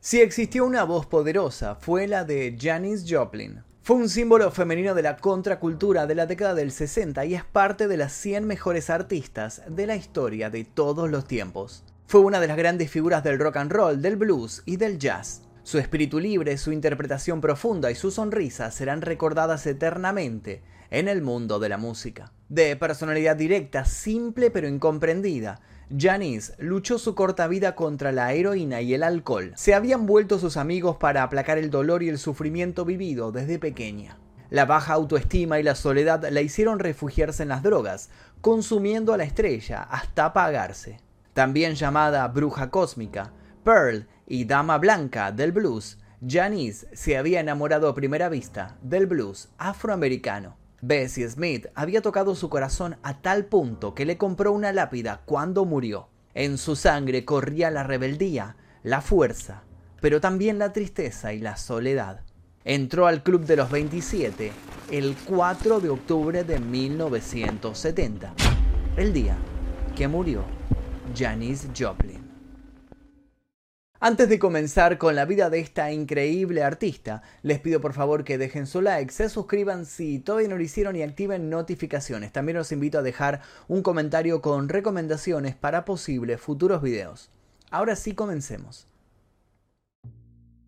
Si 0.00 0.20
existió 0.20 0.64
una 0.64 0.84
voz 0.84 1.06
poderosa, 1.06 1.74
fue 1.74 2.06
la 2.06 2.24
de 2.24 2.56
Janis 2.58 3.04
Joplin. 3.08 3.64
Fue 3.82 3.96
un 3.96 4.08
símbolo 4.08 4.52
femenino 4.52 4.94
de 4.94 5.02
la 5.02 5.16
contracultura 5.16 6.06
de 6.06 6.14
la 6.14 6.26
década 6.26 6.54
del 6.54 6.70
60 6.70 7.24
y 7.24 7.34
es 7.34 7.42
parte 7.42 7.88
de 7.88 7.96
las 7.96 8.12
100 8.12 8.46
mejores 8.46 8.90
artistas 8.90 9.60
de 9.68 9.88
la 9.88 9.96
historia 9.96 10.50
de 10.50 10.62
todos 10.62 11.10
los 11.10 11.26
tiempos. 11.26 11.84
Fue 12.06 12.20
una 12.20 12.38
de 12.38 12.46
las 12.46 12.56
grandes 12.56 12.92
figuras 12.92 13.24
del 13.24 13.40
rock 13.40 13.56
and 13.56 13.72
roll, 13.72 14.00
del 14.00 14.14
blues 14.14 14.62
y 14.66 14.76
del 14.76 15.00
jazz. 15.00 15.42
Su 15.64 15.78
espíritu 15.78 16.20
libre, 16.20 16.58
su 16.58 16.70
interpretación 16.70 17.40
profunda 17.40 17.90
y 17.90 17.96
su 17.96 18.12
sonrisa 18.12 18.70
serán 18.70 19.02
recordadas 19.02 19.66
eternamente 19.66 20.62
en 20.90 21.08
el 21.08 21.22
mundo 21.22 21.58
de 21.58 21.70
la 21.70 21.76
música. 21.76 22.32
De 22.48 22.76
personalidad 22.76 23.34
directa, 23.34 23.84
simple 23.84 24.52
pero 24.52 24.68
incomprendida, 24.68 25.60
Janice 25.96 26.52
luchó 26.58 26.98
su 26.98 27.14
corta 27.14 27.48
vida 27.48 27.74
contra 27.74 28.12
la 28.12 28.32
heroína 28.32 28.82
y 28.82 28.92
el 28.92 29.02
alcohol. 29.02 29.52
Se 29.56 29.74
habían 29.74 30.06
vuelto 30.06 30.38
sus 30.38 30.56
amigos 30.56 30.96
para 30.96 31.22
aplacar 31.22 31.56
el 31.56 31.70
dolor 31.70 32.02
y 32.02 32.08
el 32.08 32.18
sufrimiento 32.18 32.84
vivido 32.84 33.32
desde 33.32 33.58
pequeña. 33.58 34.18
La 34.50 34.66
baja 34.66 34.94
autoestima 34.94 35.58
y 35.58 35.62
la 35.62 35.74
soledad 35.74 36.26
la 36.30 36.40
hicieron 36.40 36.78
refugiarse 36.78 37.42
en 37.42 37.50
las 37.50 37.62
drogas, 37.62 38.10
consumiendo 38.40 39.12
a 39.12 39.16
la 39.16 39.24
estrella 39.24 39.82
hasta 39.82 40.26
apagarse. 40.26 41.00
También 41.32 41.74
llamada 41.74 42.26
bruja 42.28 42.70
cósmica, 42.70 43.32
Pearl 43.64 44.06
y 44.26 44.44
dama 44.44 44.78
blanca 44.78 45.32
del 45.32 45.52
blues, 45.52 45.98
Janice 46.26 46.88
se 46.94 47.16
había 47.16 47.40
enamorado 47.40 47.88
a 47.88 47.94
primera 47.94 48.28
vista 48.28 48.76
del 48.82 49.06
blues 49.06 49.48
afroamericano. 49.56 50.56
Bessie 50.80 51.28
Smith 51.28 51.66
había 51.74 52.02
tocado 52.02 52.34
su 52.34 52.48
corazón 52.48 52.96
a 53.02 53.20
tal 53.20 53.46
punto 53.46 53.94
que 53.94 54.06
le 54.06 54.16
compró 54.16 54.52
una 54.52 54.72
lápida 54.72 55.22
cuando 55.24 55.64
murió. 55.64 56.08
En 56.34 56.56
su 56.56 56.76
sangre 56.76 57.24
corría 57.24 57.70
la 57.70 57.82
rebeldía, 57.82 58.56
la 58.84 59.00
fuerza, 59.00 59.64
pero 60.00 60.20
también 60.20 60.58
la 60.58 60.72
tristeza 60.72 61.32
y 61.32 61.40
la 61.40 61.56
soledad. 61.56 62.20
Entró 62.64 63.06
al 63.06 63.22
Club 63.22 63.44
de 63.44 63.56
los 63.56 63.70
27 63.70 64.52
el 64.92 65.16
4 65.26 65.80
de 65.80 65.88
octubre 65.88 66.44
de 66.44 66.60
1970, 66.60 68.34
el 68.96 69.12
día 69.12 69.36
que 69.96 70.06
murió 70.06 70.44
Janis 71.16 71.66
Joplin. 71.76 72.27
Antes 74.00 74.28
de 74.28 74.38
comenzar 74.38 74.96
con 74.96 75.16
la 75.16 75.24
vida 75.24 75.50
de 75.50 75.58
esta 75.58 75.90
increíble 75.90 76.62
artista, 76.62 77.22
les 77.42 77.58
pido 77.58 77.80
por 77.80 77.94
favor 77.94 78.22
que 78.22 78.38
dejen 78.38 78.68
su 78.68 78.80
like, 78.80 79.12
se 79.12 79.28
suscriban 79.28 79.86
si 79.86 80.20
todavía 80.20 80.46
no 80.46 80.56
lo 80.56 80.62
hicieron 80.62 80.94
y 80.94 81.02
activen 81.02 81.50
notificaciones. 81.50 82.32
También 82.32 82.58
los 82.58 82.70
invito 82.70 82.98
a 82.98 83.02
dejar 83.02 83.40
un 83.66 83.82
comentario 83.82 84.40
con 84.40 84.68
recomendaciones 84.68 85.56
para 85.56 85.84
posibles 85.84 86.40
futuros 86.40 86.80
videos. 86.80 87.32
Ahora 87.72 87.96
sí 87.96 88.14
comencemos. 88.14 88.86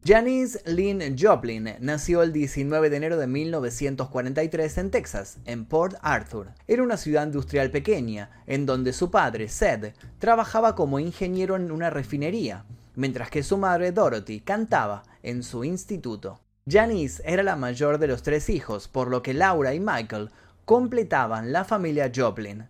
Janice 0.05 0.59
Lynn 0.65 1.17
Joplin 1.17 1.77
nació 1.79 2.25
el 2.25 2.33
19 2.33 2.91
de 2.91 2.97
enero 2.97 3.17
de 3.17 3.29
1943 3.29 4.79
en 4.79 4.91
Texas, 4.91 5.39
en 5.45 5.67
Port 5.67 5.95
Arthur. 6.03 6.49
Era 6.67 6.83
una 6.83 6.97
ciudad 6.97 7.27
industrial 7.27 7.71
pequeña, 7.71 8.43
en 8.49 8.67
donde 8.67 8.93
su 8.93 9.13
padre, 9.13 9.47
Sed, 9.49 9.93
trabajaba 10.19 10.75
como 10.75 10.99
ingeniero 10.99 11.55
en 11.55 11.71
una 11.71 11.91
refinería 11.91 12.65
mientras 13.01 13.31
que 13.31 13.43
su 13.43 13.57
madre 13.57 13.93
Dorothy 13.93 14.41
cantaba 14.41 15.05
en 15.23 15.43
su 15.43 15.65
instituto. 15.65 16.39
Janice 16.69 17.23
era 17.25 17.43
la 17.43 17.57
mayor 17.57 17.97
de 17.97 18.07
los 18.07 18.23
tres 18.23 18.51
hijos, 18.51 18.89
por 18.89 19.09
lo 19.09 19.23
que 19.23 19.33
Laura 19.33 19.73
y 19.73 19.81
Michael 19.81 20.29
completaban 20.67 21.51
la 21.51 21.65
familia 21.65 22.13
Joplin. 22.15 22.69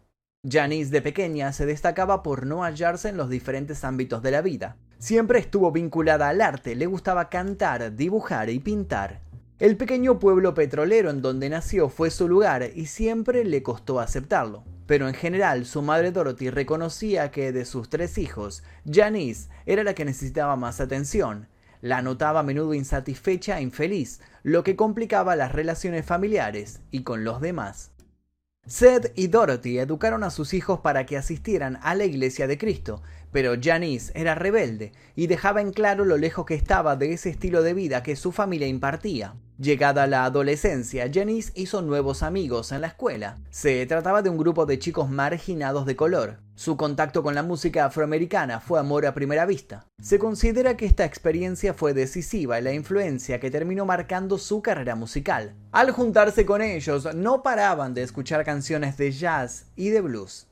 Janice 0.48 0.92
de 0.92 1.02
pequeña 1.02 1.52
se 1.52 1.66
destacaba 1.66 2.22
por 2.22 2.46
no 2.46 2.62
hallarse 2.62 3.08
en 3.08 3.16
los 3.16 3.28
diferentes 3.28 3.82
ámbitos 3.82 4.22
de 4.22 4.30
la 4.30 4.40
vida. 4.40 4.76
Siempre 4.98 5.40
estuvo 5.40 5.72
vinculada 5.72 6.28
al 6.28 6.40
arte, 6.40 6.76
le 6.76 6.86
gustaba 6.86 7.28
cantar, 7.28 7.96
dibujar 7.96 8.50
y 8.50 8.60
pintar. 8.60 9.22
El 9.58 9.76
pequeño 9.76 10.20
pueblo 10.20 10.54
petrolero 10.54 11.10
en 11.10 11.22
donde 11.22 11.50
nació 11.50 11.88
fue 11.88 12.10
su 12.12 12.28
lugar 12.28 12.70
y 12.72 12.86
siempre 12.86 13.44
le 13.44 13.64
costó 13.64 13.98
aceptarlo. 13.98 14.62
Pero 14.90 15.06
en 15.06 15.14
general, 15.14 15.66
su 15.66 15.82
madre 15.82 16.10
Dorothy 16.10 16.50
reconocía 16.50 17.30
que 17.30 17.52
de 17.52 17.64
sus 17.64 17.88
tres 17.88 18.18
hijos, 18.18 18.64
Janice 18.84 19.48
era 19.64 19.84
la 19.84 19.94
que 19.94 20.04
necesitaba 20.04 20.56
más 20.56 20.80
atención. 20.80 21.46
La 21.80 22.02
notaba 22.02 22.40
a 22.40 22.42
menudo 22.42 22.74
insatisfecha 22.74 23.60
e 23.60 23.62
infeliz, 23.62 24.20
lo 24.42 24.64
que 24.64 24.74
complicaba 24.74 25.36
las 25.36 25.52
relaciones 25.52 26.04
familiares 26.04 26.80
y 26.90 27.04
con 27.04 27.22
los 27.22 27.40
demás. 27.40 27.89
Seth 28.70 29.12
y 29.16 29.26
Dorothy 29.26 29.80
educaron 29.80 30.22
a 30.22 30.30
sus 30.30 30.54
hijos 30.54 30.78
para 30.78 31.04
que 31.04 31.16
asistieran 31.16 31.80
a 31.82 31.96
la 31.96 32.04
iglesia 32.04 32.46
de 32.46 32.56
Cristo, 32.56 33.02
pero 33.32 33.54
Janice 33.60 34.12
era 34.14 34.36
rebelde 34.36 34.92
y 35.16 35.26
dejaba 35.26 35.60
en 35.60 35.72
claro 35.72 36.04
lo 36.04 36.16
lejos 36.16 36.46
que 36.46 36.54
estaba 36.54 36.94
de 36.94 37.12
ese 37.12 37.30
estilo 37.30 37.64
de 37.64 37.74
vida 37.74 38.04
que 38.04 38.14
su 38.14 38.30
familia 38.30 38.68
impartía. 38.68 39.34
Llegada 39.58 40.06
la 40.06 40.24
adolescencia, 40.24 41.10
Janice 41.12 41.50
hizo 41.56 41.82
nuevos 41.82 42.22
amigos 42.22 42.70
en 42.70 42.82
la 42.82 42.86
escuela. 42.86 43.38
Se 43.50 43.84
trataba 43.86 44.22
de 44.22 44.30
un 44.30 44.38
grupo 44.38 44.66
de 44.66 44.78
chicos 44.78 45.10
marginados 45.10 45.84
de 45.84 45.96
color. 45.96 46.38
Su 46.60 46.76
contacto 46.76 47.22
con 47.22 47.34
la 47.34 47.42
música 47.42 47.86
afroamericana 47.86 48.60
fue 48.60 48.78
amor 48.78 49.06
a 49.06 49.14
primera 49.14 49.46
vista. 49.46 49.86
Se 49.98 50.18
considera 50.18 50.76
que 50.76 50.84
esta 50.84 51.06
experiencia 51.06 51.72
fue 51.72 51.94
decisiva 51.94 52.58
en 52.58 52.64
la 52.64 52.74
influencia 52.74 53.40
que 53.40 53.50
terminó 53.50 53.86
marcando 53.86 54.36
su 54.36 54.60
carrera 54.60 54.94
musical. 54.94 55.54
Al 55.72 55.90
juntarse 55.90 56.44
con 56.44 56.60
ellos, 56.60 57.14
no 57.14 57.42
paraban 57.42 57.94
de 57.94 58.02
escuchar 58.02 58.44
canciones 58.44 58.98
de 58.98 59.10
jazz 59.10 59.68
y 59.74 59.88
de 59.88 60.02
blues. 60.02 60.48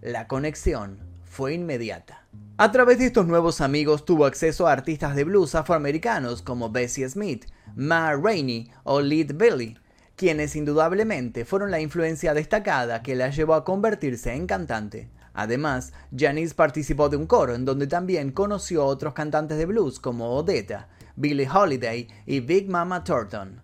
La 0.00 0.26
conexión 0.26 0.98
fue 1.26 1.54
inmediata. 1.54 2.26
A 2.56 2.72
través 2.72 2.98
de 2.98 3.06
estos 3.06 3.28
nuevos 3.28 3.60
amigos 3.60 4.04
tuvo 4.04 4.26
acceso 4.26 4.66
a 4.66 4.72
artistas 4.72 5.14
de 5.14 5.22
blues 5.22 5.54
afroamericanos 5.54 6.42
como 6.42 6.70
Bessie 6.70 7.08
Smith, 7.08 7.44
Ma 7.76 8.12
Rainey 8.16 8.68
o 8.82 9.00
Lead 9.00 9.36
Billy, 9.36 9.78
quienes 10.16 10.56
indudablemente 10.56 11.44
fueron 11.44 11.70
la 11.70 11.78
influencia 11.78 12.34
destacada 12.34 13.04
que 13.04 13.14
la 13.14 13.30
llevó 13.30 13.54
a 13.54 13.64
convertirse 13.64 14.34
en 14.34 14.48
cantante. 14.48 15.08
Además, 15.34 15.92
Janice 16.16 16.54
participó 16.54 17.08
de 17.08 17.16
un 17.16 17.26
coro 17.26 17.54
en 17.54 17.64
donde 17.64 17.86
también 17.86 18.32
conoció 18.32 18.82
a 18.82 18.86
otros 18.86 19.14
cantantes 19.14 19.58
de 19.58 19.66
blues 19.66 20.00
como 20.00 20.36
Odetta, 20.36 20.88
Billie 21.16 21.48
Holiday 21.48 22.08
y 22.26 22.40
Big 22.40 22.68
Mama 22.68 23.04
Thornton. 23.04 23.62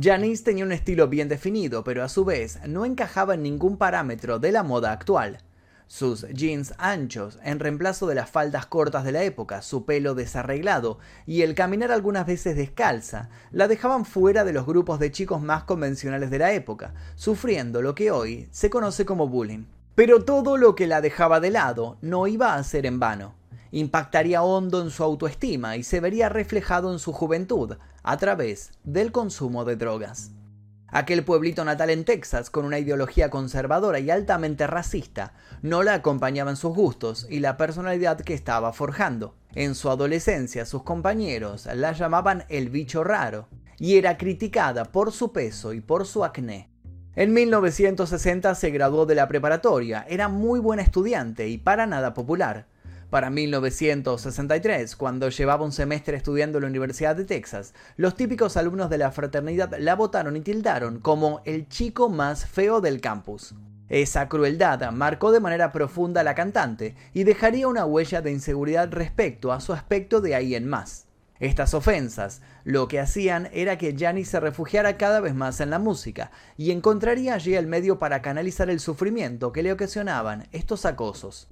Janice 0.00 0.44
tenía 0.44 0.64
un 0.64 0.72
estilo 0.72 1.08
bien 1.08 1.28
definido, 1.28 1.82
pero 1.84 2.04
a 2.04 2.08
su 2.08 2.24
vez 2.24 2.58
no 2.66 2.84
encajaba 2.84 3.34
en 3.34 3.42
ningún 3.42 3.78
parámetro 3.78 4.38
de 4.38 4.52
la 4.52 4.62
moda 4.62 4.92
actual 4.92 5.38
sus 5.88 6.26
jeans 6.28 6.74
anchos 6.78 7.38
en 7.42 7.60
reemplazo 7.60 8.06
de 8.06 8.16
las 8.16 8.28
faldas 8.28 8.66
cortas 8.66 9.04
de 9.04 9.12
la 9.12 9.22
época, 9.22 9.62
su 9.62 9.84
pelo 9.84 10.14
desarreglado 10.14 10.98
y 11.26 11.42
el 11.42 11.54
caminar 11.54 11.92
algunas 11.92 12.26
veces 12.26 12.56
descalza 12.56 13.28
la 13.52 13.68
dejaban 13.68 14.04
fuera 14.04 14.44
de 14.44 14.52
los 14.52 14.66
grupos 14.66 14.98
de 14.98 15.12
chicos 15.12 15.40
más 15.40 15.64
convencionales 15.64 16.30
de 16.30 16.38
la 16.38 16.52
época, 16.52 16.94
sufriendo 17.14 17.82
lo 17.82 17.94
que 17.94 18.10
hoy 18.10 18.48
se 18.50 18.70
conoce 18.70 19.04
como 19.04 19.28
bullying. 19.28 19.64
Pero 19.96 20.24
todo 20.24 20.58
lo 20.58 20.74
que 20.74 20.86
la 20.86 21.00
dejaba 21.00 21.40
de 21.40 21.50
lado 21.50 21.96
no 22.02 22.26
iba 22.26 22.54
a 22.54 22.62
ser 22.62 22.84
en 22.84 23.00
vano. 23.00 23.34
Impactaría 23.72 24.42
hondo 24.42 24.82
en 24.82 24.90
su 24.90 25.02
autoestima 25.02 25.78
y 25.78 25.84
se 25.84 26.00
vería 26.00 26.28
reflejado 26.28 26.92
en 26.92 26.98
su 26.98 27.14
juventud 27.14 27.78
a 28.02 28.16
través 28.18 28.72
del 28.84 29.10
consumo 29.10 29.64
de 29.64 29.76
drogas. 29.76 30.32
Aquel 30.88 31.24
pueblito 31.24 31.64
natal 31.64 31.88
en 31.88 32.04
Texas, 32.04 32.50
con 32.50 32.66
una 32.66 32.78
ideología 32.78 33.30
conservadora 33.30 33.98
y 33.98 34.10
altamente 34.10 34.66
racista, 34.66 35.32
no 35.62 35.82
la 35.82 35.94
acompañaba 35.94 36.50
en 36.50 36.56
sus 36.56 36.74
gustos 36.74 37.26
y 37.30 37.40
la 37.40 37.56
personalidad 37.56 38.20
que 38.20 38.34
estaba 38.34 38.74
forjando. 38.74 39.34
En 39.54 39.74
su 39.74 39.88
adolescencia, 39.88 40.66
sus 40.66 40.82
compañeros 40.82 41.66
la 41.74 41.92
llamaban 41.92 42.44
el 42.50 42.68
bicho 42.68 43.02
raro, 43.02 43.48
y 43.78 43.96
era 43.96 44.18
criticada 44.18 44.84
por 44.84 45.10
su 45.10 45.32
peso 45.32 45.72
y 45.72 45.80
por 45.80 46.06
su 46.06 46.22
acné. 46.22 46.68
En 47.16 47.32
1960 47.32 48.54
se 48.54 48.70
graduó 48.70 49.06
de 49.06 49.14
la 49.14 49.26
preparatoria, 49.26 50.04
era 50.06 50.28
muy 50.28 50.60
buena 50.60 50.82
estudiante 50.82 51.48
y 51.48 51.56
para 51.56 51.86
nada 51.86 52.12
popular 52.12 52.66
para 53.08 53.30
1963, 53.30 54.96
cuando 54.96 55.30
llevaba 55.30 55.64
un 55.64 55.72
semestre 55.72 56.18
estudiando 56.18 56.58
en 56.58 56.62
la 56.64 56.68
Universidad 56.68 57.16
de 57.16 57.24
Texas, 57.24 57.72
los 57.96 58.16
típicos 58.16 58.58
alumnos 58.58 58.90
de 58.90 58.98
la 58.98 59.12
fraternidad 59.12 59.74
la 59.78 59.94
votaron 59.94 60.36
y 60.36 60.40
tildaron 60.40 60.98
como 61.00 61.40
el 61.46 61.70
chico 61.70 62.10
más 62.10 62.44
feo 62.44 62.82
del 62.82 63.00
campus. 63.00 63.54
Esa 63.88 64.28
crueldad 64.28 64.90
marcó 64.90 65.32
de 65.32 65.40
manera 65.40 65.72
profunda 65.72 66.20
a 66.20 66.24
la 66.24 66.34
cantante 66.34 66.96
y 67.14 67.24
dejaría 67.24 67.66
una 67.68 67.86
huella 67.86 68.20
de 68.20 68.32
inseguridad 68.32 68.92
respecto 68.92 69.52
a 69.52 69.60
su 69.60 69.72
aspecto 69.72 70.20
de 70.20 70.34
ahí 70.34 70.54
en 70.54 70.68
más. 70.68 71.05
Estas 71.38 71.74
ofensas 71.74 72.40
lo 72.64 72.88
que 72.88 72.98
hacían 72.98 73.48
era 73.52 73.76
que 73.76 73.94
Jani 73.96 74.24
se 74.24 74.40
refugiara 74.40 74.96
cada 74.96 75.20
vez 75.20 75.34
más 75.34 75.60
en 75.60 75.70
la 75.70 75.78
música 75.78 76.30
y 76.56 76.70
encontraría 76.70 77.34
allí 77.34 77.54
el 77.54 77.66
medio 77.66 77.98
para 77.98 78.22
canalizar 78.22 78.70
el 78.70 78.80
sufrimiento 78.80 79.52
que 79.52 79.62
le 79.62 79.72
ocasionaban 79.72 80.48
estos 80.52 80.86
acosos. 80.86 81.48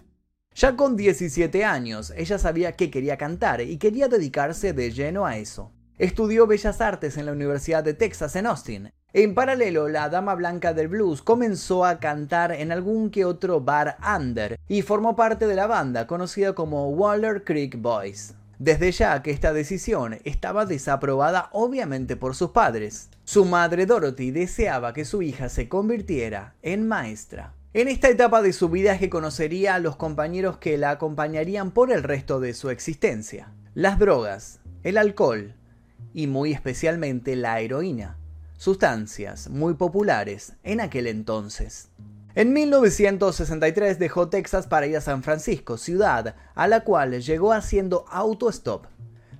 Ya 0.55 0.77
con 0.77 0.97
17 0.97 1.65
años, 1.65 2.13
ella 2.17 2.39
sabía 2.39 2.73
que 2.73 2.91
quería 2.91 3.19
cantar 3.19 3.61
y 3.61 3.77
quería 3.77 4.09
dedicarse 4.09 4.73
de 4.73 4.93
lleno 4.93 5.27
a 5.27 5.37
eso. 5.37 5.73
Estudió 5.99 6.47
Bellas 6.47 6.81
Artes 6.81 7.17
en 7.17 7.27
la 7.27 7.33
Universidad 7.33 7.85
de 7.85 7.95
Texas 7.95 8.37
en 8.37 8.47
Austin. 8.47 8.91
En 9.13 9.35
paralelo, 9.35 9.89
la 9.89 10.09
Dama 10.09 10.35
Blanca 10.35 10.73
del 10.73 10.89
Blues 10.89 11.23
comenzó 11.23 11.85
a 11.85 12.01
cantar 12.01 12.53
en 12.53 12.73
algún 12.73 13.11
que 13.11 13.25
otro 13.25 13.61
bar 13.61 13.97
under 14.17 14.59
y 14.67 14.83
formó 14.83 15.15
parte 15.15 15.47
de 15.47 15.55
la 15.55 15.69
banda 15.69 16.07
conocida 16.07 16.53
como 16.53 16.89
Waller 16.89 17.45
Creek 17.45 17.81
Boys. 17.81 18.35
Desde 18.59 18.93
ya 18.93 19.23
que 19.23 19.31
esta 19.31 19.53
decisión 19.53 20.19
estaba 20.25 20.67
desaprobada 20.67 21.49
obviamente 21.53 22.17
por 22.17 22.35
sus 22.35 22.51
padres. 22.51 23.09
Su 23.25 23.45
madre 23.45 23.87
Dorothy 23.87 24.31
deseaba 24.31 24.93
que 24.93 25.05
su 25.05 25.23
hija 25.23 25.49
se 25.49 25.69
convirtiera 25.69 26.55
en 26.63 26.87
maestra. 26.87 27.55
En 27.73 27.89
esta 27.89 28.09
etapa 28.09 28.41
de 28.41 28.53
su 28.53 28.69
vida 28.69 28.93
es 28.93 29.01
que 29.01 29.11
conocería 29.11 29.75
a 29.75 29.81
los 29.81 29.97
compañeros 29.97 30.59
que 30.59 30.79
la 30.79 30.91
acompañarían 30.91 31.73
por 31.73 31.91
el 31.91 32.05
resto 32.05 32.39
de 32.39 32.55
su 32.55 32.71
existencia. 32.71 33.53
Las 33.75 33.99
drogas, 33.99 34.61
el 34.85 34.97
alcohol 34.97 35.55
y 36.13 36.29
muy 36.29 36.53
especialmente 36.53 37.35
la 37.35 37.59
heroína, 37.61 38.17
sustancias 38.57 39.51
muy 39.51 39.75
populares 39.75 40.53
en 40.63 40.81
aquel 40.81 41.09
entonces. 41.09 41.89
En 42.37 42.53
1963 42.53 44.01
dejó 44.01 44.29
Texas 44.29 44.67
para 44.67 44.89
ir 44.89 44.97
a 44.97 45.01
San 45.01 45.23
Francisco, 45.23 45.79
ciudad 45.79 46.35
a 46.57 46.67
la 46.67 46.81
cual 46.81 47.23
llegó 47.23 47.53
haciendo 47.53 48.07
auto-stop. 48.11 48.87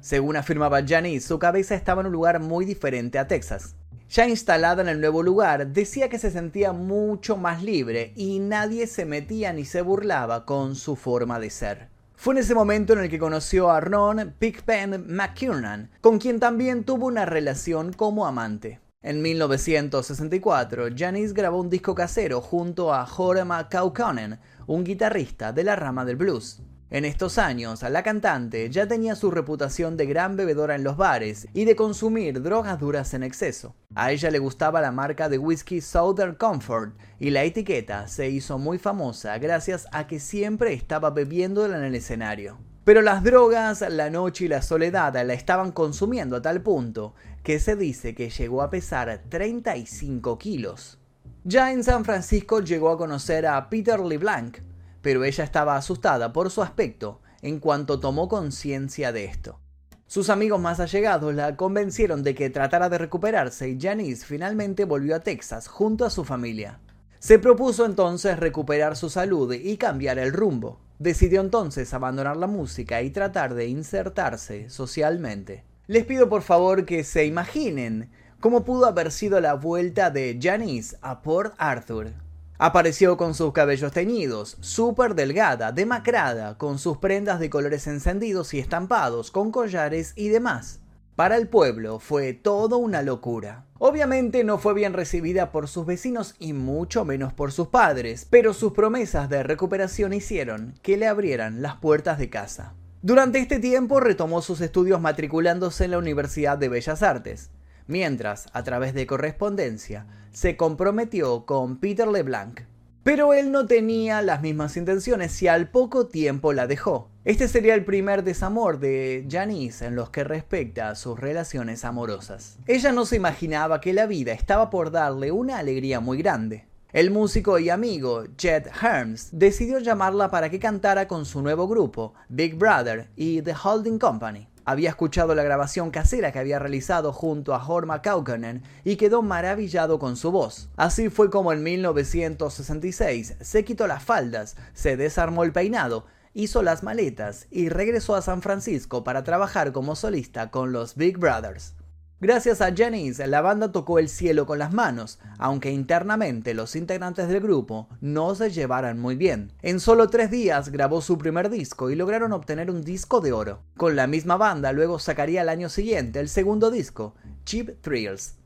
Según 0.01 0.37
afirmaba 0.37 0.87
Janice, 0.87 1.27
su 1.27 1.41
cabeza 1.41 1.75
estaba 1.75 2.03
en 2.03 2.07
un 2.07 2.13
lugar 2.13 2.39
muy 2.39 2.65
diferente 2.65 3.19
a 3.19 3.27
Texas. 3.27 3.75
Ya 4.11 4.29
instalada 4.29 4.81
en 4.81 4.89
el 4.89 5.01
nuevo 5.01 5.25
lugar, 5.25 5.67
decía 5.73 6.09
que 6.09 6.21
se 6.21 6.31
sentía 6.31 6.73
mucho 6.73 7.37
más 7.37 7.65
libre 7.65 8.13
y 8.15 8.39
nadie 8.39 8.87
se 8.87 9.05
metía 9.07 9.53
ni 9.53 9.65
se 9.65 9.83
burlaba 9.83 10.47
con 10.47 10.77
su 10.77 10.95
forma 10.95 11.41
de 11.41 11.51
ser. 11.51 11.89
Fue 12.15 12.35
en 12.35 12.39
ese 12.39 12.55
momento 12.55 12.93
en 12.93 13.01
el 13.01 13.11
que 13.11 13.19
conoció 13.19 13.73
a 13.73 13.81
Ron 13.81 14.37
Pigpen 14.39 15.07
McKiernan, 15.09 15.91
con 16.01 16.21
quien 16.21 16.39
también 16.39 16.85
tuvo 16.85 17.07
una 17.07 17.27
relación 17.27 17.93
como 17.93 18.25
amante. 18.25 18.84
En 19.07 19.21
1964, 19.21 20.87
Janis 20.97 21.35
grabó 21.35 21.61
un 21.61 21.69
disco 21.69 21.95
casero 21.95 22.41
junto 22.41 22.95
a 22.95 23.05
Jorma 23.05 23.69
Kaukonen, 23.69 24.39
un 24.67 24.83
guitarrista 24.83 25.53
de 25.53 25.63
la 25.63 25.77
rama 25.77 26.07
del 26.07 26.17
blues. 26.17 26.63
En 26.89 27.05
estos 27.05 27.37
años, 27.37 27.83
la 27.83 28.03
cantante 28.03 28.71
ya 28.71 28.89
tenía 28.89 29.15
su 29.15 29.31
reputación 29.31 29.99
de 29.99 30.07
gran 30.07 30.37
bebedora 30.37 30.75
en 30.75 30.85
los 30.85 30.97
bares 30.97 31.47
y 31.53 31.67
de 31.67 31.77
consumir 31.77 32.41
drogas 32.41 32.81
duras 32.81 33.13
en 33.13 33.25
exceso. 33.25 33.77
A 33.95 34.11
ella 34.11 34.31
le 34.31 34.39
gustaba 34.39 34.81
la 34.81 34.91
marca 34.91 35.29
de 35.29 35.37
whisky 35.37 35.83
Southern 35.83 36.37
Comfort 36.37 36.97
y 37.21 37.29
la 37.29 37.45
etiqueta 37.45 38.09
se 38.09 38.31
hizo 38.31 38.59
muy 38.59 38.79
famosa 38.79 39.37
gracias 39.37 39.87
a 39.93 40.07
que 40.07 40.19
siempre 40.19 40.73
estaba 40.73 41.11
bebiéndola 41.11 41.77
en 41.77 41.85
el 41.85 41.95
escenario. 41.95 42.57
Pero 42.85 43.01
las 43.01 43.25
drogas, 43.25 43.81
la 43.81 44.11
noche 44.11 44.45
y 44.45 44.49
la 44.49 44.61
soledad 44.61 45.15
la 45.25 45.33
estaban 45.33 45.73
consumiendo 45.73 46.37
a 46.37 46.43
tal 46.43 46.61
punto 46.61 47.15
que 47.43 47.59
se 47.59 47.77
dice 47.77 48.15
que 48.15 48.29
llegó 48.29 48.61
a 48.61 48.69
pesar 48.69 49.23
35 49.31 50.37
kilos. 50.37 50.99
Ya 51.45 51.73
en 51.73 51.83
San 51.83 52.05
Francisco 52.05 52.61
llegó 52.61 52.91
a 52.91 52.99
conocer 52.99 53.47
a 53.47 53.71
Peter 53.71 54.01
LeBlanc, 54.01 54.59
pero 55.01 55.25
ella 55.25 55.45
estaba 55.45 55.77
asustada 55.77 56.33
por 56.33 56.51
su 56.51 56.63
aspecto 56.63 57.21
en 57.41 57.59
cuanto 57.59 58.01
tomó 58.01 58.29
conciencia 58.29 59.13
de 59.13 59.25
esto. 59.25 59.61
Sus 60.07 60.29
amigos 60.29 60.61
más 60.61 60.79
allegados 60.79 61.35
la 61.35 61.57
convencieron 61.57 62.23
de 62.23 62.35
que 62.35 62.51
tratara 62.51 62.91
de 62.91 62.99
recuperarse 62.99 63.69
y 63.71 63.81
Janice 63.81 64.27
finalmente 64.27 64.85
volvió 64.85 65.17
a 65.17 65.21
Texas 65.21 65.69
junto 65.69 66.05
a 66.05 66.11
su 66.11 66.25
familia. 66.25 66.81
Se 67.19 67.39
propuso 67.39 67.87
entonces 67.87 68.39
recuperar 68.39 68.97
su 68.97 69.09
salud 69.09 69.53
y 69.55 69.79
cambiar 69.79 70.19
el 70.19 70.33
rumbo. 70.33 70.84
Decidió 70.99 71.41
entonces 71.41 71.93
abandonar 71.93 72.37
la 72.37 72.47
música 72.47 73.03
y 73.03 73.11
tratar 73.11 73.55
de 73.55 73.67
insertarse 73.67 74.71
socialmente. 74.71 75.65
Les 75.87 76.05
pido 76.05 76.29
por 76.29 76.43
favor 76.43 76.87
que 76.87 77.03
se 77.03 77.27
imaginen 77.27 78.11
cómo 78.39 78.65
pudo 78.65 78.87
haber 78.87 79.11
sido 79.11 79.41
la 79.41 79.55
vuelta 79.55 80.11
de 80.11 80.39
Janice 80.41 80.97
a 81.03 81.21
Port 81.23 81.55
Arthur. 81.59 82.13
Apareció 82.59 83.17
con 83.17 83.35
sus 83.35 83.53
cabellos 83.53 83.93
teñidos, 83.93 84.57
súper 84.61 85.17
delgada, 85.17 85.73
demacrada, 85.73 86.57
con 86.57 86.79
sus 86.79 86.99
prendas 86.99 87.41
de 87.41 87.51
colores 87.51 87.89
encendidos 87.89 88.55
y 88.55 88.61
estampados, 88.61 89.33
con 89.33 89.51
collares 89.51 90.13
y 90.15 90.29
demás. 90.29 90.79
Para 91.17 91.37
el 91.37 91.47
pueblo 91.47 92.01
fue 92.01 92.33
todo 92.33 92.77
una 92.77 93.01
locura. 93.03 93.67
Obviamente 93.79 94.43
no 94.43 94.59
fue 94.59 94.75
bien 94.75 94.93
recibida 94.93 95.53
por 95.53 95.69
sus 95.69 95.87
vecinos 95.87 96.35
y 96.41 96.55
mucho 96.55 97.05
menos 97.05 97.33
por 97.33 97.53
sus 97.53 97.69
padres, 97.69 98.27
pero 98.29 98.53
sus 98.53 98.73
promesas 98.73 99.29
de 99.29 99.45
recuperación 99.45 100.13
hicieron 100.13 100.75
que 100.83 100.97
le 100.97 101.07
abrieran 101.07 101.63
las 101.63 101.77
puertas 101.77 102.19
de 102.19 102.31
casa. 102.31 102.75
Durante 103.01 103.39
este 103.39 103.61
tiempo 103.61 104.01
retomó 104.01 104.43
sus 104.43 104.61
estudios 104.61 105.01
matriculándose 105.01 105.85
en 105.85 105.93
la 105.93 105.99
Universidad 105.99 106.59
de 106.59 106.69
Bellas 106.69 107.05
Artes, 107.05 107.51
mientras, 107.87 108.47
a 108.53 108.65
través 108.65 108.93
de 108.93 109.07
correspondencia, 109.07 110.07
se 110.33 110.57
comprometió 110.57 111.47
con 111.47 111.79
Peter 111.79 112.09
LeBlanc. 112.09 112.63
Pero 113.05 113.35
él 113.35 113.53
no 113.53 113.67
tenía 113.67 114.23
las 114.23 114.41
mismas 114.41 114.79
intenciones 114.79 115.41
y 115.43 115.47
al 115.47 115.69
poco 115.69 116.07
tiempo 116.07 116.55
la 116.55 116.67
dejó. 116.67 117.11
Este 117.27 117.49
sería 117.49 117.75
el 117.75 117.85
primer 117.85 118.25
desamor 118.25 118.79
de 118.79 119.27
Janice 119.31 119.85
en 119.85 119.95
los 119.95 120.09
que 120.09 120.25
respecta 120.25 120.89
a 120.89 120.95
sus 120.95 121.21
relaciones 121.21 121.85
amorosas. 121.85 122.57
Ella 122.67 122.93
no 122.93 123.05
se 123.05 123.17
imaginaba 123.17 123.83
que 123.83 123.93
la 123.93 124.07
vida 124.07 124.33
estaba 124.33 124.71
por 124.71 124.91
darle 124.91 125.33
una 125.33 125.59
alegría 125.59 126.01
muy 126.01 126.17
grande. 126.17 126.67
El 126.95 127.11
músico 127.11 127.59
y 127.59 127.69
amigo 127.69 128.25
Chet 128.39 128.71
Herms 128.83 129.29
decidió 129.33 129.81
llamarla 129.81 130.31
para 130.31 130.49
que 130.49 130.59
cantara 130.59 131.07
con 131.07 131.27
su 131.27 131.43
nuevo 131.43 131.69
grupo, 131.69 132.15
Big 132.31 132.55
Brother 132.55 133.11
y 133.17 133.43
The 133.43 133.55
Holding 133.63 133.99
Company. 133.99 134.49
Había 134.67 134.89
escuchado 134.89 135.35
la 135.35 135.43
grabación 135.43 135.91
casera 135.91 136.33
que 136.33 136.39
había 136.39 136.59
realizado 136.59 137.13
junto 137.13 137.55
a 137.55 137.61
Jorma 137.61 138.01
Kaukonen 138.01 138.63
y 138.83 138.97
quedó 138.97 139.21
maravillado 139.21 139.99
con 139.99 140.17
su 140.17 140.31
voz. 140.31 140.71
Así 140.77 141.11
fue 141.11 141.29
como 141.31 141.53
en 141.53 141.63
1966 141.63 143.37
se 143.41 143.65
quitó 143.65 143.87
las 143.87 144.03
faldas, 144.03 144.57
se 144.73 144.97
desarmó 144.97 145.45
el 145.45 145.53
peinado, 145.53 146.07
hizo 146.33 146.63
las 146.63 146.83
maletas 146.83 147.47
y 147.51 147.69
regresó 147.69 148.15
a 148.15 148.23
San 148.23 148.41
Francisco 148.41 149.05
para 149.05 149.23
trabajar 149.23 149.73
como 149.73 149.97
solista 149.97 150.51
con 150.51 150.73
los 150.73 150.95
Big 150.97 151.19
Brothers. 151.19 151.75
Gracias 152.21 152.61
a 152.61 152.73
Janice, 152.75 153.27
la 153.27 153.43
banda 153.43 153.73
tocó 153.73 153.99
el 153.99 154.09
cielo 154.09 154.47
con 154.47 154.59
las 154.59 154.73
manos, 154.73 155.19
aunque 155.37 155.73
internamente 155.73 156.55
los 156.55 156.77
integrantes 156.77 157.29
del 157.29 157.41
grupo 157.41 157.89
no 158.01 158.35
se 158.35 158.51
llevaran 158.51 158.99
muy 159.01 159.17
bien. 159.17 159.53
En 159.63 159.81
solo 159.81 160.09
tres 160.09 160.31
días 160.31 160.71
grabó 160.71 161.03
su 161.03 161.19
primer 161.19 161.51
disco 161.51 161.91
y 161.91 161.97
lograron 161.97 162.33
obtener 162.33 162.71
un 162.71 162.83
disco 162.83 163.21
de 163.21 163.33
oro. 163.33 163.63
Con 163.77 163.97
la 163.97 164.07
misma 164.07 164.37
banda 164.37 164.73
luego 164.73 164.99
sacaría 165.01 165.43
al 165.43 165.49
año 165.49 165.69
siguiente 165.69 166.21
el 166.21 166.29
segundo 166.29 166.71
disco, 166.71 167.15
Cheap 167.45 167.83
Thrills. 167.83 168.37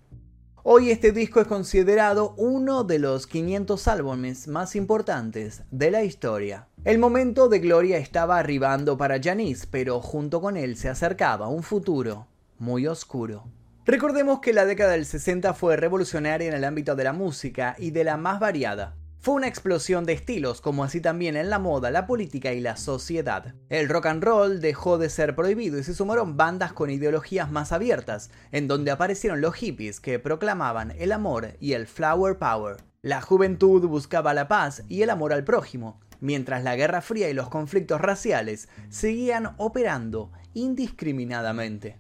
Hoy 0.64 0.90
este 0.90 1.12
disco 1.12 1.40
es 1.40 1.46
considerado 1.46 2.34
uno 2.36 2.84
de 2.84 2.98
los 2.98 3.26
500 3.26 3.86
álbumes 3.86 4.48
más 4.48 4.76
importantes 4.76 5.62
de 5.70 5.90
la 5.90 6.02
historia. 6.04 6.68
El 6.84 6.98
momento 6.98 7.48
de 7.48 7.58
gloria 7.58 7.98
estaba 7.98 8.38
arribando 8.38 8.96
para 8.96 9.20
Janice, 9.22 9.68
pero 9.70 10.00
junto 10.00 10.40
con 10.40 10.56
él 10.56 10.76
se 10.76 10.88
acercaba 10.88 11.48
un 11.48 11.62
futuro 11.62 12.26
muy 12.58 12.86
oscuro. 12.86 13.44
Recordemos 13.88 14.40
que 14.40 14.52
la 14.52 14.66
década 14.66 14.92
del 14.92 15.06
60 15.06 15.54
fue 15.54 15.78
revolucionaria 15.78 16.46
en 16.46 16.52
el 16.52 16.64
ámbito 16.64 16.94
de 16.94 17.04
la 17.04 17.14
música 17.14 17.74
y 17.78 17.90
de 17.90 18.04
la 18.04 18.18
más 18.18 18.38
variada. 18.38 18.96
Fue 19.18 19.32
una 19.32 19.48
explosión 19.48 20.04
de 20.04 20.12
estilos, 20.12 20.60
como 20.60 20.84
así 20.84 21.00
también 21.00 21.38
en 21.38 21.48
la 21.48 21.58
moda, 21.58 21.90
la 21.90 22.06
política 22.06 22.52
y 22.52 22.60
la 22.60 22.76
sociedad. 22.76 23.54
El 23.70 23.88
rock 23.88 24.04
and 24.04 24.22
roll 24.22 24.60
dejó 24.60 24.98
de 24.98 25.08
ser 25.08 25.34
prohibido 25.34 25.78
y 25.78 25.84
se 25.84 25.94
sumaron 25.94 26.36
bandas 26.36 26.74
con 26.74 26.90
ideologías 26.90 27.50
más 27.50 27.72
abiertas, 27.72 28.30
en 28.52 28.68
donde 28.68 28.90
aparecieron 28.90 29.40
los 29.40 29.54
hippies 29.54 30.00
que 30.00 30.18
proclamaban 30.18 30.92
el 30.98 31.10
amor 31.10 31.54
y 31.58 31.72
el 31.72 31.86
flower 31.86 32.36
power. 32.36 32.76
La 33.00 33.22
juventud 33.22 33.88
buscaba 33.88 34.34
la 34.34 34.48
paz 34.48 34.82
y 34.90 35.00
el 35.00 35.08
amor 35.08 35.32
al 35.32 35.44
prójimo, 35.44 35.98
mientras 36.20 36.62
la 36.62 36.76
Guerra 36.76 37.00
Fría 37.00 37.30
y 37.30 37.32
los 37.32 37.48
conflictos 37.48 38.02
raciales 38.02 38.68
seguían 38.90 39.54
operando 39.56 40.30
indiscriminadamente. 40.52 41.96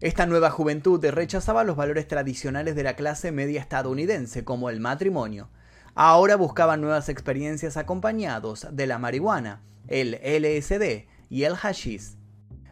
Esta 0.00 0.26
nueva 0.26 0.50
juventud 0.50 1.04
rechazaba 1.04 1.64
los 1.64 1.76
valores 1.76 2.08
tradicionales 2.08 2.74
de 2.74 2.82
la 2.82 2.96
clase 2.96 3.32
media 3.32 3.60
estadounidense, 3.60 4.44
como 4.44 4.68
el 4.68 4.80
matrimonio. 4.80 5.48
Ahora 5.94 6.36
buscaban 6.36 6.80
nuevas 6.80 7.08
experiencias 7.08 7.76
acompañados 7.76 8.66
de 8.72 8.86
la 8.86 8.98
marihuana, 8.98 9.62
el 9.86 10.14
LSD 10.14 11.06
y 11.30 11.44
el 11.44 11.54
hashish. 11.54 12.16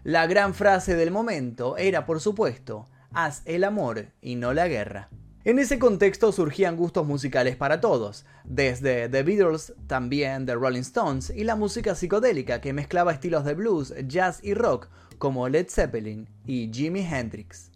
La 0.03 0.27
gran 0.27 0.53
frase 0.53 0.97
del 0.97 1.13
momento 1.13 1.77
era, 1.77 2.07
por 2.07 2.21
supuesto, 2.21 2.87
haz 3.13 3.43
el 3.45 3.63
amor 3.63 4.09
y 4.21 4.35
no 4.35 4.53
la 4.53 4.67
guerra. 4.67 5.09
En 5.45 5.59
ese 5.59 5.79
contexto 5.79 6.33
surgían 6.33 6.77
gustos 6.77 7.07
musicales 7.07 7.57
para 7.57 7.81
todos, 7.81 8.27
desde 8.45 9.09
The 9.09 9.23
Beatles, 9.23 9.75
también 9.87 10.47
The 10.47 10.55
Rolling 10.55 10.83
Stones 10.83 11.31
y 11.31 11.45
la 11.45 11.57
música 11.57 11.95
psicodélica 11.95 12.61
que 12.61 12.73
mezclaba 12.73 13.13
estilos 13.13 13.45
de 13.45 13.55
blues, 13.55 13.95
jazz 14.07 14.41
y 14.43 14.55
rock 14.55 14.89
como 15.23 15.49
Led 15.49 15.69
Zeppelin 15.69 16.29
y 16.45 16.69
Jimi 16.75 17.07
Hendrix. 17.09 17.71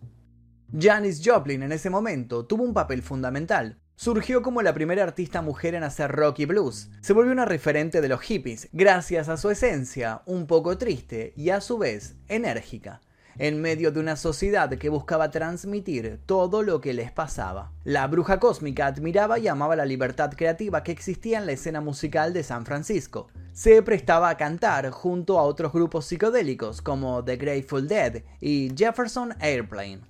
Janis 0.77 1.23
Joplin 1.25 1.63
en 1.63 1.71
ese 1.71 1.91
momento 1.91 2.45
tuvo 2.45 2.65
un 2.65 2.75
papel 2.75 3.03
fundamental. 3.03 3.79
Surgió 3.95 4.43
como 4.43 4.63
la 4.63 4.75
primera 4.75 5.05
artista 5.05 5.43
mujer 5.43 5.77
en 5.77 5.85
hacer 5.85 6.11
rock 6.11 6.41
y 6.41 6.45
blues. 6.47 6.91
Se 7.03 7.13
volvió 7.13 7.31
una 7.31 7.45
referente 7.45 8.01
de 8.01 8.09
los 8.09 8.21
hippies, 8.21 8.69
gracias 8.73 9.29
a 9.29 9.37
su 9.37 9.49
esencia, 9.49 10.23
un 10.27 10.49
poco 10.49 10.77
triste 10.77 11.35
y 11.37 11.51
a 11.51 11.61
su 11.61 11.79
vez 11.79 12.17
enérgica. 12.27 13.01
En 13.39 13.61
medio 13.61 13.93
de 13.93 14.01
una 14.01 14.17
sociedad 14.17 14.71
que 14.71 14.89
buscaba 14.89 15.31
transmitir 15.31 16.21
todo 16.27 16.63
lo 16.63 16.81
que 16.81 16.95
les 16.95 17.13
pasaba. 17.13 17.73
La 17.85 18.07
bruja 18.07 18.41
cósmica 18.41 18.87
admiraba 18.87 19.39
y 19.39 19.49
amaba 19.49 19.77
la 19.77 19.85
libertad 19.85 20.33
creativa 20.37 20.83
que 20.83 20.93
existía 20.93 21.39
en 21.39 21.47
la 21.47 21.53
escena 21.53 21.81
musical 21.81 22.33
de 22.33 22.43
San 22.43 22.65
Francisco. 22.65 23.29
Se 23.53 23.83
prestaba 23.83 24.29
a 24.29 24.37
cantar 24.37 24.91
junto 24.91 25.39
a 25.39 25.43
otros 25.43 25.73
grupos 25.73 26.07
psicodélicos 26.07 26.83
como 26.83 27.25
The 27.25 27.37
Grateful 27.37 27.89
Dead 27.89 28.23
y 28.41 28.73
Jefferson 28.77 29.35
Airplane. 29.41 30.01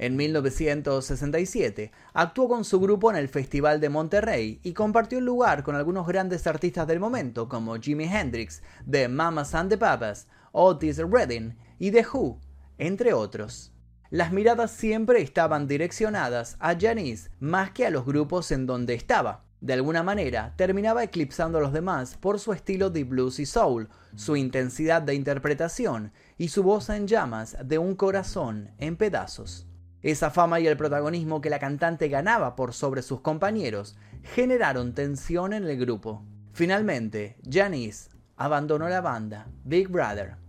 En 0.00 0.16
1967 0.16 1.92
actuó 2.14 2.48
con 2.48 2.64
su 2.64 2.80
grupo 2.80 3.10
en 3.10 3.18
el 3.18 3.28
Festival 3.28 3.80
de 3.80 3.90
Monterrey 3.90 4.58
y 4.62 4.72
compartió 4.72 5.18
el 5.18 5.26
lugar 5.26 5.62
con 5.62 5.76
algunos 5.76 6.06
grandes 6.06 6.46
artistas 6.46 6.86
del 6.86 7.00
momento 7.00 7.50
como 7.50 7.76
Jimi 7.76 8.04
Hendrix, 8.04 8.62
The 8.90 9.08
Mamas 9.08 9.54
and 9.54 9.68
the 9.68 9.76
Papas, 9.76 10.26
Otis 10.52 10.96
Redding 10.96 11.54
y 11.78 11.90
The 11.90 12.06
Who, 12.10 12.40
entre 12.80 13.12
otros. 13.12 13.72
Las 14.08 14.32
miradas 14.32 14.72
siempre 14.72 15.20
estaban 15.20 15.68
direccionadas 15.68 16.56
a 16.58 16.74
Janice 16.76 17.30
más 17.38 17.70
que 17.70 17.86
a 17.86 17.90
los 17.90 18.04
grupos 18.04 18.50
en 18.50 18.66
donde 18.66 18.94
estaba. 18.94 19.44
De 19.60 19.74
alguna 19.74 20.02
manera, 20.02 20.54
terminaba 20.56 21.04
eclipsando 21.04 21.58
a 21.58 21.60
los 21.60 21.74
demás 21.74 22.16
por 22.16 22.40
su 22.40 22.54
estilo 22.54 22.88
de 22.88 23.04
blues 23.04 23.38
y 23.38 23.44
soul, 23.44 23.90
su 24.16 24.34
intensidad 24.34 25.02
de 25.02 25.14
interpretación 25.14 26.12
y 26.38 26.48
su 26.48 26.62
voz 26.62 26.88
en 26.88 27.06
llamas 27.06 27.56
de 27.62 27.76
un 27.76 27.94
corazón 27.94 28.70
en 28.78 28.96
pedazos. 28.96 29.66
Esa 30.00 30.30
fama 30.30 30.58
y 30.58 30.66
el 30.66 30.78
protagonismo 30.78 31.42
que 31.42 31.50
la 31.50 31.58
cantante 31.58 32.08
ganaba 32.08 32.56
por 32.56 32.72
sobre 32.72 33.02
sus 33.02 33.20
compañeros 33.20 33.98
generaron 34.22 34.94
tensión 34.94 35.52
en 35.52 35.64
el 35.64 35.78
grupo. 35.78 36.24
Finalmente, 36.54 37.36
Janice 37.48 38.08
abandonó 38.36 38.88
la 38.88 39.02
banda 39.02 39.46
Big 39.64 39.88
Brother 39.88 40.39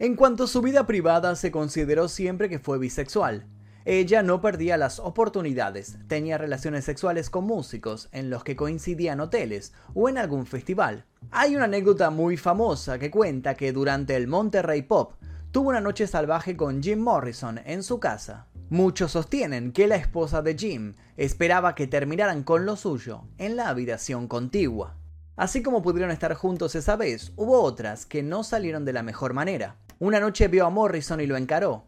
en 0.00 0.16
cuanto 0.16 0.44
a 0.44 0.46
su 0.46 0.62
vida 0.62 0.86
privada, 0.86 1.36
se 1.36 1.50
consideró 1.50 2.08
siempre 2.08 2.48
que 2.48 2.58
fue 2.58 2.78
bisexual. 2.78 3.44
Ella 3.84 4.22
no 4.22 4.40
perdía 4.40 4.78
las 4.78 4.98
oportunidades, 4.98 5.98
tenía 6.08 6.38
relaciones 6.38 6.86
sexuales 6.86 7.28
con 7.28 7.44
músicos 7.44 8.08
en 8.12 8.30
los 8.30 8.42
que 8.42 8.56
coincidían 8.56 9.20
hoteles 9.20 9.74
o 9.92 10.08
en 10.08 10.16
algún 10.16 10.46
festival. 10.46 11.04
Hay 11.30 11.54
una 11.54 11.66
anécdota 11.66 12.08
muy 12.08 12.38
famosa 12.38 12.98
que 12.98 13.10
cuenta 13.10 13.56
que 13.56 13.72
durante 13.72 14.16
el 14.16 14.26
Monterrey 14.26 14.80
Pop 14.80 15.16
tuvo 15.50 15.68
una 15.68 15.82
noche 15.82 16.06
salvaje 16.06 16.56
con 16.56 16.82
Jim 16.82 16.98
Morrison 16.98 17.60
en 17.66 17.82
su 17.82 18.00
casa. 18.00 18.46
Muchos 18.70 19.12
sostienen 19.12 19.70
que 19.70 19.86
la 19.86 19.96
esposa 19.96 20.40
de 20.40 20.56
Jim 20.56 20.94
esperaba 21.18 21.74
que 21.74 21.86
terminaran 21.86 22.42
con 22.42 22.64
lo 22.64 22.76
suyo 22.76 23.24
en 23.36 23.54
la 23.54 23.68
habitación 23.68 24.28
contigua. 24.28 24.96
Así 25.36 25.62
como 25.62 25.82
pudieron 25.82 26.10
estar 26.10 26.32
juntos 26.34 26.74
esa 26.74 26.96
vez, 26.96 27.32
hubo 27.36 27.60
otras 27.60 28.06
que 28.06 28.22
no 28.22 28.44
salieron 28.44 28.86
de 28.86 28.94
la 28.94 29.02
mejor 29.02 29.34
manera. 29.34 29.76
Una 30.02 30.18
noche 30.18 30.48
vio 30.48 30.64
a 30.64 30.70
Morrison 30.70 31.20
y 31.20 31.26
lo 31.26 31.36
encaró. 31.36 31.84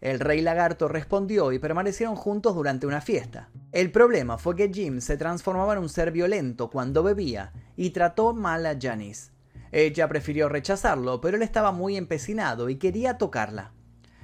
El 0.00 0.20
rey 0.20 0.40
lagarto 0.40 0.86
respondió 0.86 1.50
y 1.50 1.58
permanecieron 1.58 2.14
juntos 2.14 2.54
durante 2.54 2.86
una 2.86 3.00
fiesta. 3.00 3.48
El 3.72 3.90
problema 3.90 4.38
fue 4.38 4.54
que 4.54 4.72
Jim 4.72 5.00
se 5.00 5.16
transformaba 5.16 5.72
en 5.72 5.80
un 5.80 5.88
ser 5.88 6.12
violento 6.12 6.70
cuando 6.70 7.02
bebía 7.02 7.52
y 7.74 7.90
trató 7.90 8.34
mal 8.34 8.66
a 8.66 8.78
Janice. 8.80 9.32
Ella 9.72 10.06
prefirió 10.06 10.48
rechazarlo, 10.48 11.20
pero 11.20 11.36
él 11.36 11.42
estaba 11.42 11.72
muy 11.72 11.96
empecinado 11.96 12.70
y 12.70 12.76
quería 12.76 13.18
tocarla. 13.18 13.72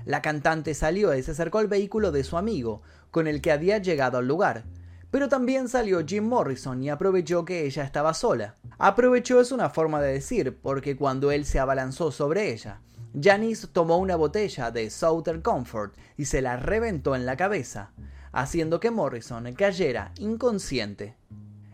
La 0.04 0.22
cantante 0.22 0.72
salió 0.72 1.12
y 1.12 1.25
se 1.25 1.32
acercó 1.32 1.58
al 1.58 1.66
vehículo 1.66 2.12
de 2.12 2.22
su 2.22 2.37
amigo, 2.37 2.82
con 3.11 3.26
el 3.26 3.40
que 3.40 3.50
había 3.50 3.78
llegado 3.78 4.18
al 4.18 4.28
lugar. 4.28 4.66
Pero 5.11 5.28
también 5.28 5.68
salió 5.68 6.06
Jim 6.06 6.28
Morrison 6.28 6.80
y 6.80 6.90
aprovechó 6.90 7.44
que 7.44 7.66
ella 7.66 7.82
estaba 7.82 8.14
sola. 8.14 8.54
Aprovechó 8.78 9.40
es 9.40 9.50
una 9.50 9.68
forma 9.68 10.00
de 10.00 10.12
decir, 10.12 10.61
porque 10.62 10.94
cuando 10.96 11.32
él 11.32 11.44
se 11.44 11.58
abalanzó 11.58 12.12
sobre 12.12 12.52
ella, 12.52 12.80
Janice 13.21 13.66
tomó 13.66 13.99
una 13.99 14.16
botella 14.16 14.71
de 14.71 14.88
Southern 14.88 15.42
Comfort 15.42 15.95
y 16.16 16.25
se 16.25 16.40
la 16.40 16.57
reventó 16.57 17.14
en 17.14 17.26
la 17.26 17.37
cabeza, 17.37 17.92
haciendo 18.33 18.81
que 18.81 18.90
Morrison 18.90 19.52
cayera 19.52 20.12
inconsciente. 20.19 21.16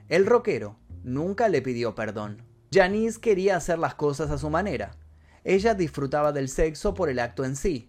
El 0.09 0.27
rockero 0.27 0.77
nunca 1.05 1.49
le 1.49 1.63
pidió 1.63 1.95
perdón. 1.95 2.43
Janice 2.73 3.21
quería 3.21 3.57
hacer 3.57 3.79
las 3.79 3.95
cosas 3.95 4.31
a 4.31 4.39
su 4.39 4.51
manera. 4.51 4.91
Ella 5.45 5.75
disfrutaba 5.75 6.33
del 6.33 6.49
sexo 6.49 6.95
por 6.95 7.09
el 7.09 7.21
acto 7.21 7.45
en 7.45 7.55
sí. 7.55 7.87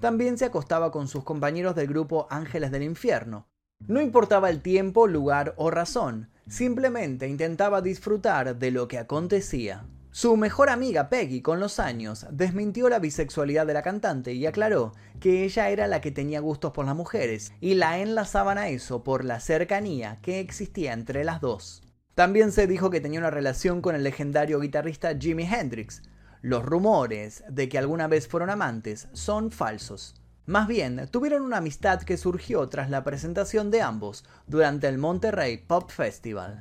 También 0.00 0.38
se 0.38 0.46
acostaba 0.46 0.90
con 0.90 1.06
sus 1.06 1.22
compañeros 1.22 1.74
del 1.74 1.88
grupo 1.88 2.26
Ángeles 2.30 2.70
del 2.70 2.82
Infierno. 2.82 3.46
No 3.86 4.00
importaba 4.00 4.48
el 4.48 4.62
tiempo, 4.62 5.06
lugar 5.06 5.54
o 5.58 5.70
razón, 5.70 6.30
simplemente 6.48 7.28
intentaba 7.28 7.82
disfrutar 7.82 8.56
de 8.58 8.70
lo 8.70 8.88
que 8.88 8.98
acontecía. 8.98 9.84
Su 10.16 10.38
mejor 10.38 10.70
amiga 10.70 11.10
Peggy, 11.10 11.42
con 11.42 11.60
los 11.60 11.78
años, 11.78 12.24
desmintió 12.30 12.88
la 12.88 13.00
bisexualidad 13.00 13.66
de 13.66 13.74
la 13.74 13.82
cantante 13.82 14.32
y 14.32 14.46
aclaró 14.46 14.94
que 15.20 15.44
ella 15.44 15.68
era 15.68 15.88
la 15.88 16.00
que 16.00 16.10
tenía 16.10 16.40
gustos 16.40 16.72
por 16.72 16.86
las 16.86 16.96
mujeres 16.96 17.52
y 17.60 17.74
la 17.74 17.98
enlazaban 17.98 18.56
a 18.56 18.68
eso 18.68 19.04
por 19.04 19.26
la 19.26 19.40
cercanía 19.40 20.18
que 20.22 20.40
existía 20.40 20.94
entre 20.94 21.22
las 21.22 21.42
dos. 21.42 21.82
También 22.14 22.50
se 22.50 22.66
dijo 22.66 22.88
que 22.88 23.02
tenía 23.02 23.18
una 23.18 23.30
relación 23.30 23.82
con 23.82 23.94
el 23.94 24.04
legendario 24.04 24.58
guitarrista 24.58 25.14
Jimi 25.20 25.44
Hendrix. 25.44 26.00
Los 26.40 26.64
rumores 26.64 27.44
de 27.50 27.68
que 27.68 27.76
alguna 27.76 28.06
vez 28.06 28.26
fueron 28.26 28.48
amantes 28.48 29.08
son 29.12 29.50
falsos. 29.50 30.14
Más 30.46 30.66
bien, 30.66 31.10
tuvieron 31.10 31.42
una 31.42 31.58
amistad 31.58 32.00
que 32.00 32.16
surgió 32.16 32.66
tras 32.70 32.88
la 32.88 33.04
presentación 33.04 33.70
de 33.70 33.82
ambos 33.82 34.24
durante 34.46 34.88
el 34.88 34.96
Monterrey 34.96 35.58
Pop 35.58 35.90
Festival. 35.90 36.60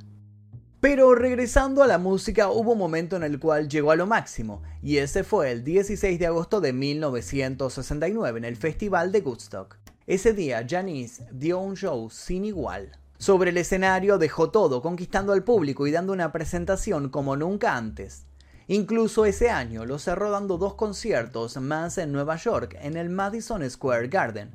Pero 0.88 1.16
regresando 1.16 1.82
a 1.82 1.88
la 1.88 1.98
música 1.98 2.52
hubo 2.52 2.74
un 2.74 2.78
momento 2.78 3.16
en 3.16 3.24
el 3.24 3.40
cual 3.40 3.68
llegó 3.68 3.90
a 3.90 3.96
lo 3.96 4.06
máximo, 4.06 4.62
y 4.84 4.98
ese 4.98 5.24
fue 5.24 5.52
el 5.52 5.64
16 5.64 6.20
de 6.20 6.28
agosto 6.28 6.62
de 6.62 6.74
1969 6.74 8.38
en 8.38 8.46
el 8.46 8.56
Festival 8.56 9.12
de 9.12 9.22
Woodstock. 9.22 9.78
Ese 10.06 10.34
día 10.34 10.64
Janice 10.70 11.26
dio 11.32 11.58
un 11.58 11.76
show 11.76 12.12
sin 12.12 12.46
igual. 12.46 12.92
Sobre 13.18 13.50
el 13.50 13.58
escenario 13.58 14.20
dejó 14.20 14.52
todo, 14.52 14.84
conquistando 14.84 15.34
al 15.34 15.44
público 15.44 15.88
y 15.88 15.92
dando 15.92 16.14
una 16.14 16.32
presentación 16.32 17.10
como 17.10 17.36
nunca 17.36 17.76
antes. 17.76 18.28
Incluso 18.68 19.26
ese 19.26 19.50
año 19.50 19.88
lo 19.88 19.98
cerró 19.98 20.30
dando 20.30 20.60
dos 20.60 20.76
conciertos 20.76 21.58
más 21.58 21.98
en 21.98 22.12
Nueva 22.12 22.36
York, 22.36 22.78
en 22.80 22.96
el 22.96 23.10
Madison 23.10 23.68
Square 23.68 24.10
Garden. 24.10 24.52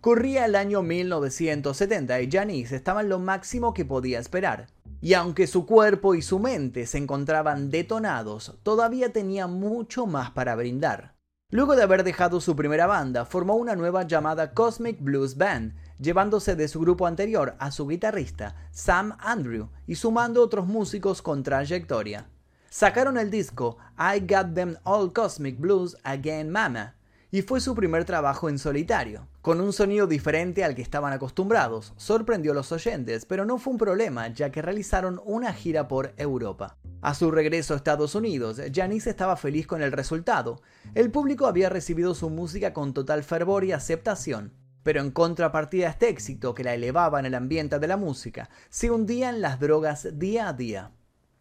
Corría 0.00 0.46
el 0.46 0.54
año 0.54 0.80
1970 0.80 2.22
y 2.22 2.30
Janice 2.30 2.74
estaba 2.74 3.02
en 3.02 3.10
lo 3.10 3.18
máximo 3.18 3.74
que 3.74 3.84
podía 3.84 4.18
esperar. 4.18 4.68
Y 5.04 5.12
aunque 5.12 5.46
su 5.46 5.66
cuerpo 5.66 6.14
y 6.14 6.22
su 6.22 6.38
mente 6.38 6.86
se 6.86 6.96
encontraban 6.96 7.68
detonados, 7.68 8.54
todavía 8.62 9.12
tenía 9.12 9.46
mucho 9.46 10.06
más 10.06 10.30
para 10.30 10.54
brindar. 10.54 11.14
Luego 11.50 11.76
de 11.76 11.82
haber 11.82 12.04
dejado 12.04 12.40
su 12.40 12.56
primera 12.56 12.86
banda, 12.86 13.26
formó 13.26 13.56
una 13.56 13.76
nueva 13.76 14.04
llamada 14.04 14.54
Cosmic 14.54 14.96
Blues 15.02 15.36
Band, 15.36 15.74
llevándose 15.98 16.56
de 16.56 16.68
su 16.68 16.80
grupo 16.80 17.06
anterior 17.06 17.54
a 17.58 17.70
su 17.70 17.86
guitarrista, 17.86 18.56
Sam 18.70 19.14
Andrew, 19.18 19.68
y 19.86 19.96
sumando 19.96 20.42
otros 20.42 20.66
músicos 20.66 21.20
con 21.20 21.42
trayectoria. 21.42 22.30
Sacaron 22.70 23.18
el 23.18 23.30
disco 23.30 23.76
I 23.98 24.20
Got 24.20 24.54
Them 24.54 24.76
All 24.84 25.12
Cosmic 25.12 25.60
Blues 25.60 25.98
Again 26.02 26.48
Mama, 26.48 26.94
y 27.30 27.42
fue 27.42 27.60
su 27.60 27.74
primer 27.74 28.06
trabajo 28.06 28.48
en 28.48 28.58
solitario. 28.58 29.28
Con 29.44 29.60
un 29.60 29.74
sonido 29.74 30.06
diferente 30.06 30.64
al 30.64 30.74
que 30.74 30.80
estaban 30.80 31.12
acostumbrados, 31.12 31.92
sorprendió 31.98 32.52
a 32.52 32.54
los 32.54 32.72
oyentes, 32.72 33.26
pero 33.26 33.44
no 33.44 33.58
fue 33.58 33.74
un 33.74 33.78
problema 33.78 34.28
ya 34.28 34.50
que 34.50 34.62
realizaron 34.62 35.20
una 35.22 35.52
gira 35.52 35.86
por 35.86 36.14
Europa. 36.16 36.78
A 37.02 37.12
su 37.12 37.30
regreso 37.30 37.74
a 37.74 37.76
Estados 37.76 38.14
Unidos, 38.14 38.58
Janice 38.72 39.10
estaba 39.10 39.36
feliz 39.36 39.66
con 39.66 39.82
el 39.82 39.92
resultado. 39.92 40.62
El 40.94 41.10
público 41.10 41.44
había 41.44 41.68
recibido 41.68 42.14
su 42.14 42.30
música 42.30 42.72
con 42.72 42.94
total 42.94 43.22
fervor 43.22 43.64
y 43.64 43.72
aceptación. 43.72 44.54
Pero 44.82 45.02
en 45.02 45.10
contrapartida 45.10 45.88
a 45.88 45.90
este 45.90 46.08
éxito 46.08 46.54
que 46.54 46.64
la 46.64 46.72
elevaba 46.72 47.20
en 47.20 47.26
el 47.26 47.34
ambiente 47.34 47.78
de 47.78 47.86
la 47.86 47.98
música, 47.98 48.48
se 48.70 48.90
hundía 48.90 49.28
en 49.28 49.42
las 49.42 49.60
drogas 49.60 50.08
día 50.18 50.48
a 50.48 50.54
día. 50.54 50.92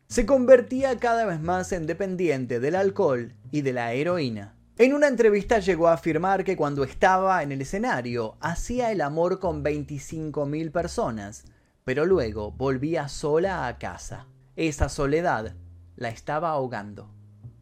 Se 0.10 0.26
convertía 0.26 1.00
cada 1.00 1.24
vez 1.24 1.40
más 1.40 1.72
en 1.72 1.88
dependiente 1.88 2.60
del 2.60 2.76
alcohol 2.76 3.34
y 3.50 3.62
de 3.62 3.72
la 3.72 3.94
heroína. 3.94 4.58
En 4.76 4.96
una 4.96 5.08
entrevista 5.08 5.60
llegó 5.60 5.88
a 5.88 5.94
afirmar 5.94 6.44
que 6.44 6.58
cuando 6.58 6.84
estaba 6.84 7.44
en 7.44 7.52
el 7.52 7.62
escenario 7.62 8.38
hacía 8.40 8.92
el 8.92 9.02
amor 9.02 9.40
con 9.40 9.64
25.000 9.64 10.72
personas, 10.72 11.46
pero 11.84 12.08
luego 12.08 12.52
volvía 12.52 13.08
sola 13.08 13.68
a 13.68 13.78
casa. 13.78 14.26
Esa 14.56 14.90
soledad 14.90 15.54
la 15.96 16.10
estaba 16.10 16.50
ahogando. 16.50 17.14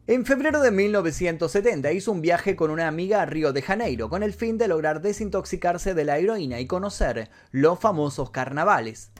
En 0.06 0.24
febrero 0.24 0.62
de 0.62 0.70
1970 0.70 1.92
hizo 1.92 2.12
un 2.12 2.22
viaje 2.22 2.56
con 2.56 2.70
una 2.70 2.88
amiga 2.88 3.20
a 3.20 3.26
Río 3.26 3.52
de 3.52 3.60
Janeiro 3.60 4.08
con 4.08 4.22
el 4.22 4.32
fin 4.32 4.56
de 4.56 4.68
lograr 4.68 5.02
desintoxicarse 5.02 5.92
de 5.92 6.06
la 6.06 6.16
heroína 6.16 6.60
y 6.60 6.66
conocer 6.66 7.28
los 7.50 7.78
famosos 7.78 8.30
carnavales. 8.30 9.12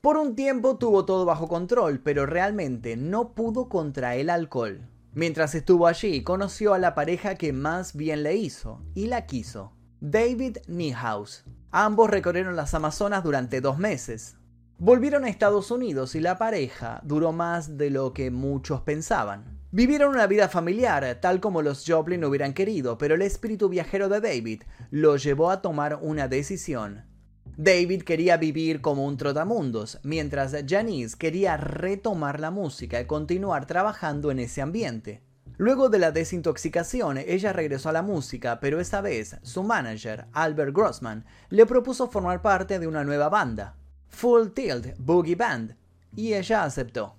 Por 0.00 0.16
un 0.16 0.36
tiempo 0.36 0.78
tuvo 0.78 1.04
todo 1.04 1.24
bajo 1.24 1.48
control, 1.48 1.98
pero 2.04 2.24
realmente 2.24 2.96
no 2.96 3.34
pudo 3.34 3.68
contra 3.68 4.14
el 4.14 4.30
alcohol. 4.30 4.91
Mientras 5.14 5.54
estuvo 5.54 5.86
allí, 5.86 6.22
conoció 6.22 6.72
a 6.72 6.78
la 6.78 6.94
pareja 6.94 7.34
que 7.34 7.52
más 7.52 7.94
bien 7.94 8.22
le 8.22 8.36
hizo 8.36 8.82
y 8.94 9.08
la 9.08 9.26
quiso, 9.26 9.76
David 10.00 10.58
Niehaus. 10.68 11.44
Ambos 11.70 12.08
recorrieron 12.08 12.56
las 12.56 12.72
Amazonas 12.72 13.22
durante 13.22 13.60
dos 13.60 13.76
meses. 13.76 14.36
Volvieron 14.78 15.24
a 15.24 15.28
Estados 15.28 15.70
Unidos 15.70 16.14
y 16.14 16.20
la 16.20 16.38
pareja 16.38 17.00
duró 17.04 17.32
más 17.32 17.76
de 17.76 17.90
lo 17.90 18.14
que 18.14 18.30
muchos 18.30 18.80
pensaban. 18.80 19.60
Vivieron 19.70 20.14
una 20.14 20.26
vida 20.26 20.48
familiar, 20.48 21.18
tal 21.20 21.40
como 21.40 21.60
los 21.60 21.84
Joplin 21.86 22.24
hubieran 22.24 22.54
querido, 22.54 22.96
pero 22.96 23.14
el 23.14 23.22
espíritu 23.22 23.68
viajero 23.68 24.08
de 24.08 24.20
David 24.20 24.62
lo 24.90 25.16
llevó 25.16 25.50
a 25.50 25.60
tomar 25.60 25.98
una 26.00 26.26
decisión. 26.26 27.04
David 27.58 28.04
quería 28.04 28.38
vivir 28.38 28.80
como 28.80 29.04
un 29.04 29.18
trotamundos, 29.18 30.00
mientras 30.02 30.56
Janice 30.66 31.18
quería 31.18 31.58
retomar 31.58 32.40
la 32.40 32.50
música 32.50 32.98
y 32.98 33.04
continuar 33.04 33.66
trabajando 33.66 34.30
en 34.30 34.38
ese 34.38 34.62
ambiente. 34.62 35.20
Luego 35.58 35.90
de 35.90 35.98
la 35.98 36.12
desintoxicación, 36.12 37.18
ella 37.18 37.52
regresó 37.52 37.90
a 37.90 37.92
la 37.92 38.00
música, 38.00 38.58
pero 38.58 38.80
esta 38.80 39.02
vez 39.02 39.36
su 39.42 39.62
manager, 39.62 40.24
Albert 40.32 40.74
Grossman, 40.74 41.26
le 41.50 41.66
propuso 41.66 42.08
formar 42.08 42.40
parte 42.40 42.78
de 42.78 42.86
una 42.86 43.04
nueva 43.04 43.28
banda, 43.28 43.76
Full 44.08 44.48
Tilt 44.54 44.96
Boogie 44.96 45.36
Band, 45.36 45.76
y 46.16 46.32
ella 46.32 46.64
aceptó. 46.64 47.16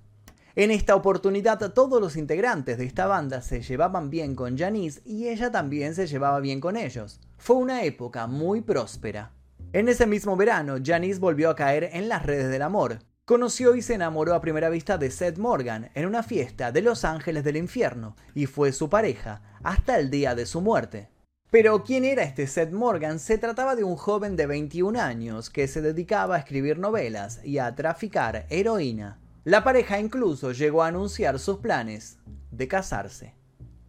En 0.56 0.72
esta 0.72 0.96
oportunidad 0.96 1.74
todos 1.74 2.02
los 2.02 2.16
integrantes 2.16 2.80
de 2.80 2.86
esta 2.86 3.06
banda 3.06 3.44
se 3.44 3.62
llevaban 3.62 4.10
bien 4.10 4.36
con 4.36 4.58
Janice 4.58 5.02
y 5.06 5.28
ella 5.28 5.52
también 5.52 5.94
se 5.94 6.08
llevaba 6.08 6.40
bien 6.40 6.60
con 6.60 6.76
ellos. 6.76 7.20
Fue 7.38 7.56
una 7.56 7.84
época 7.84 8.26
muy 8.26 8.62
próspera. 8.62 9.32
En 9.74 9.90
ese 9.90 10.06
mismo 10.06 10.38
verano, 10.38 10.76
Janice 10.84 11.20
volvió 11.20 11.50
a 11.50 11.56
caer 11.56 11.90
en 11.94 12.08
las 12.08 12.24
redes 12.24 12.52
del 12.52 12.62
amor. 12.62 13.00
Conoció 13.26 13.74
y 13.74 13.82
se 13.82 13.96
enamoró 13.96 14.36
a 14.36 14.42
primera 14.42 14.70
vista 14.70 15.00
de 15.00 15.10
Seth 15.10 15.40
Morgan 15.40 15.90
en 15.96 16.06
una 16.06 16.22
fiesta 16.22 16.72
de 16.72 16.84
Los 16.84 17.04
Ángeles 17.04 17.44
del 17.44 17.58
Infierno 17.58 18.16
y 18.36 18.46
fue 18.46 18.72
su 18.72 18.88
pareja 18.88 19.42
hasta 19.64 19.98
el 19.98 20.12
día 20.12 20.36
de 20.36 20.46
su 20.46 20.62
muerte. 20.62 21.10
Pero 21.50 21.84
¿quién 21.84 22.06
era 22.06 22.22
este 22.22 22.46
Seth 22.46 22.72
Morgan? 22.72 23.18
Se 23.18 23.40
trataba 23.40 23.76
de 23.76 23.84
un 23.84 23.96
joven 23.96 24.36
de 24.36 24.46
21 24.46 25.02
años 25.02 25.50
que 25.50 25.68
se 25.68 25.82
dedicaba 25.82 26.36
a 26.36 26.40
escribir 26.40 26.78
novelas 26.78 27.44
y 27.44 27.58
a 27.58 27.74
traficar 27.74 28.46
heroína. 28.52 29.20
La 29.44 29.64
pareja 29.64 30.00
incluso 30.00 30.52
llegó 30.52 30.84
a 30.84 30.90
anunciar 30.90 31.40
sus 31.40 31.58
planes 31.58 32.20
de 32.52 32.68
casarse. 32.68 33.34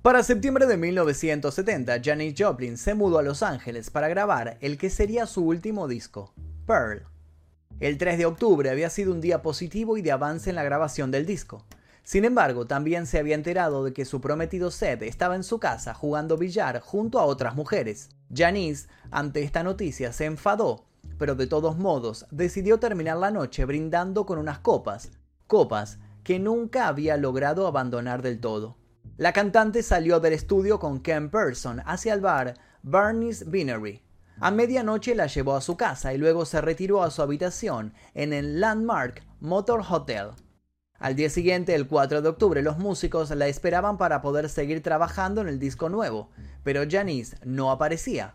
Para 0.05 0.23
septiembre 0.23 0.67
de 0.67 0.77
1970, 0.77 2.03
Janis 2.05 2.35
Joplin 2.37 2.77
se 2.77 2.93
mudó 2.93 3.19
a 3.19 3.23
Los 3.23 3.43
Ángeles 3.43 3.89
para 3.89 4.07
grabar 4.07 4.59
el 4.61 4.77
que 4.77 4.91
sería 4.91 5.25
su 5.25 5.47
último 5.47 5.89
disco, 5.89 6.35
Pearl. 6.67 7.07
El 7.81 7.97
3 7.97 8.19
de 8.19 8.27
octubre 8.27 8.69
había 8.69 8.91
sido 8.91 9.15
un 9.15 9.23
día 9.23 9.41
positivo 9.41 9.97
y 9.97 10.03
de 10.03 10.13
avance 10.13 10.51
en 10.51 10.57
la 10.57 10.63
grabación 10.63 11.11
del 11.11 11.25
disco. 11.25 11.65
Sin 12.03 12.27
embargo, 12.27 12.67
también 12.67 13.07
se 13.07 13.19
había 13.19 13.35
enterado 13.35 13.83
de 13.83 13.95
que 13.95 14.05
su 14.05 14.21
prometido 14.21 14.71
Seth 14.71 15.01
estaba 15.01 15.37
en 15.37 15.43
su 15.43 15.59
casa 15.59 15.95
jugando 15.95 16.37
billar 16.37 16.81
junto 16.81 17.19
a 17.19 17.25
otras 17.25 17.55
mujeres. 17.55 18.11
Janice, 18.31 18.89
ante 19.11 19.43
esta 19.43 19.63
noticia, 19.63 20.13
se 20.13 20.27
enfadó, 20.27 20.85
pero 21.17 21.35
de 21.35 21.47
todos 21.47 21.79
modos 21.79 22.27
decidió 22.31 22.79
terminar 22.79 23.17
la 23.17 23.31
noche 23.31 23.65
brindando 23.65 24.27
con 24.27 24.37
unas 24.37 24.59
copas, 24.59 25.13
copas 25.47 25.99
que 26.25 26.39
nunca 26.39 26.89
había 26.89 27.17
logrado 27.17 27.67
abandonar 27.67 28.21
del 28.21 28.39
todo. 28.39 28.84
La 29.17 29.33
cantante 29.33 29.85
salió 29.85 30.19
del 30.19 30.33
estudio 30.33 30.81
con 30.81 30.99
Ken 30.99 31.31
Person 31.31 31.81
hacia 31.87 32.15
el 32.15 32.21
bar 32.21 32.55
Barney's 32.83 33.49
Vinery. 33.49 34.03
A 34.41 34.51
medianoche 34.51 35.15
la 35.15 35.29
llevó 35.29 35.55
a 35.55 35.61
su 35.61 35.77
casa 35.77 36.13
y 36.13 36.19
luego 36.19 36.45
se 36.45 36.61
retiró 36.61 37.01
a 37.05 37.13
su 37.13 37.23
habitación 37.23 37.95
en 38.15 38.33
el 38.33 38.59
Landmark 38.59 39.23
Motor 39.39 39.85
Hotel. 39.89 40.31
Al 40.99 41.15
día 41.15 41.31
siguiente, 41.31 41.77
el 41.77 41.87
4 41.87 42.23
de 42.23 42.29
octubre, 42.29 42.61
los 42.61 42.79
músicos 42.79 43.31
la 43.31 43.47
esperaban 43.47 43.99
para 43.99 44.21
poder 44.21 44.49
seguir 44.49 44.83
trabajando 44.83 45.43
en 45.43 45.47
el 45.49 45.61
disco 45.61 45.89
nuevo, 45.89 46.31
pero 46.65 46.83
Janice 46.89 47.37
no 47.45 47.71
aparecía, 47.71 48.35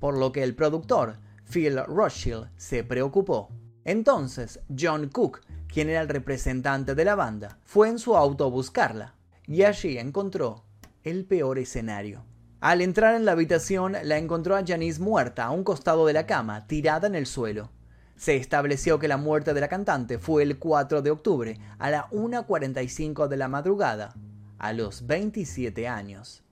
por 0.00 0.16
lo 0.16 0.32
que 0.32 0.42
el 0.42 0.56
productor, 0.56 1.18
Phil 1.48 1.78
Rothschild, 1.86 2.50
se 2.56 2.82
preocupó. 2.82 3.50
Entonces, 3.84 4.58
John 4.76 5.08
Cook 5.08 5.42
quien 5.76 5.90
era 5.90 6.00
el 6.00 6.08
representante 6.08 6.94
de 6.94 7.04
la 7.04 7.14
banda, 7.14 7.58
fue 7.64 7.88
en 7.88 7.98
su 7.98 8.16
auto 8.16 8.46
a 8.46 8.48
buscarla 8.48 9.15
y 9.46 9.62
allí 9.62 9.98
encontró 9.98 10.64
el 11.04 11.24
peor 11.24 11.58
escenario. 11.58 12.24
Al 12.60 12.80
entrar 12.80 13.14
en 13.14 13.24
la 13.24 13.32
habitación 13.32 13.96
la 14.02 14.18
encontró 14.18 14.56
a 14.56 14.64
Janice 14.66 15.00
muerta 15.00 15.44
a 15.44 15.50
un 15.50 15.62
costado 15.62 16.06
de 16.06 16.12
la 16.12 16.26
cama, 16.26 16.66
tirada 16.66 17.06
en 17.06 17.14
el 17.14 17.26
suelo. 17.26 17.70
Se 18.16 18.36
estableció 18.36 18.98
que 18.98 19.08
la 19.08 19.18
muerte 19.18 19.52
de 19.52 19.60
la 19.60 19.68
cantante 19.68 20.18
fue 20.18 20.42
el 20.42 20.58
4 20.58 21.02
de 21.02 21.10
octubre 21.10 21.58
a 21.78 21.90
la 21.90 22.08
1.45 22.10 23.28
de 23.28 23.36
la 23.36 23.48
madrugada, 23.48 24.14
a 24.58 24.72
los 24.72 25.06
27 25.06 25.86
años. 25.86 26.42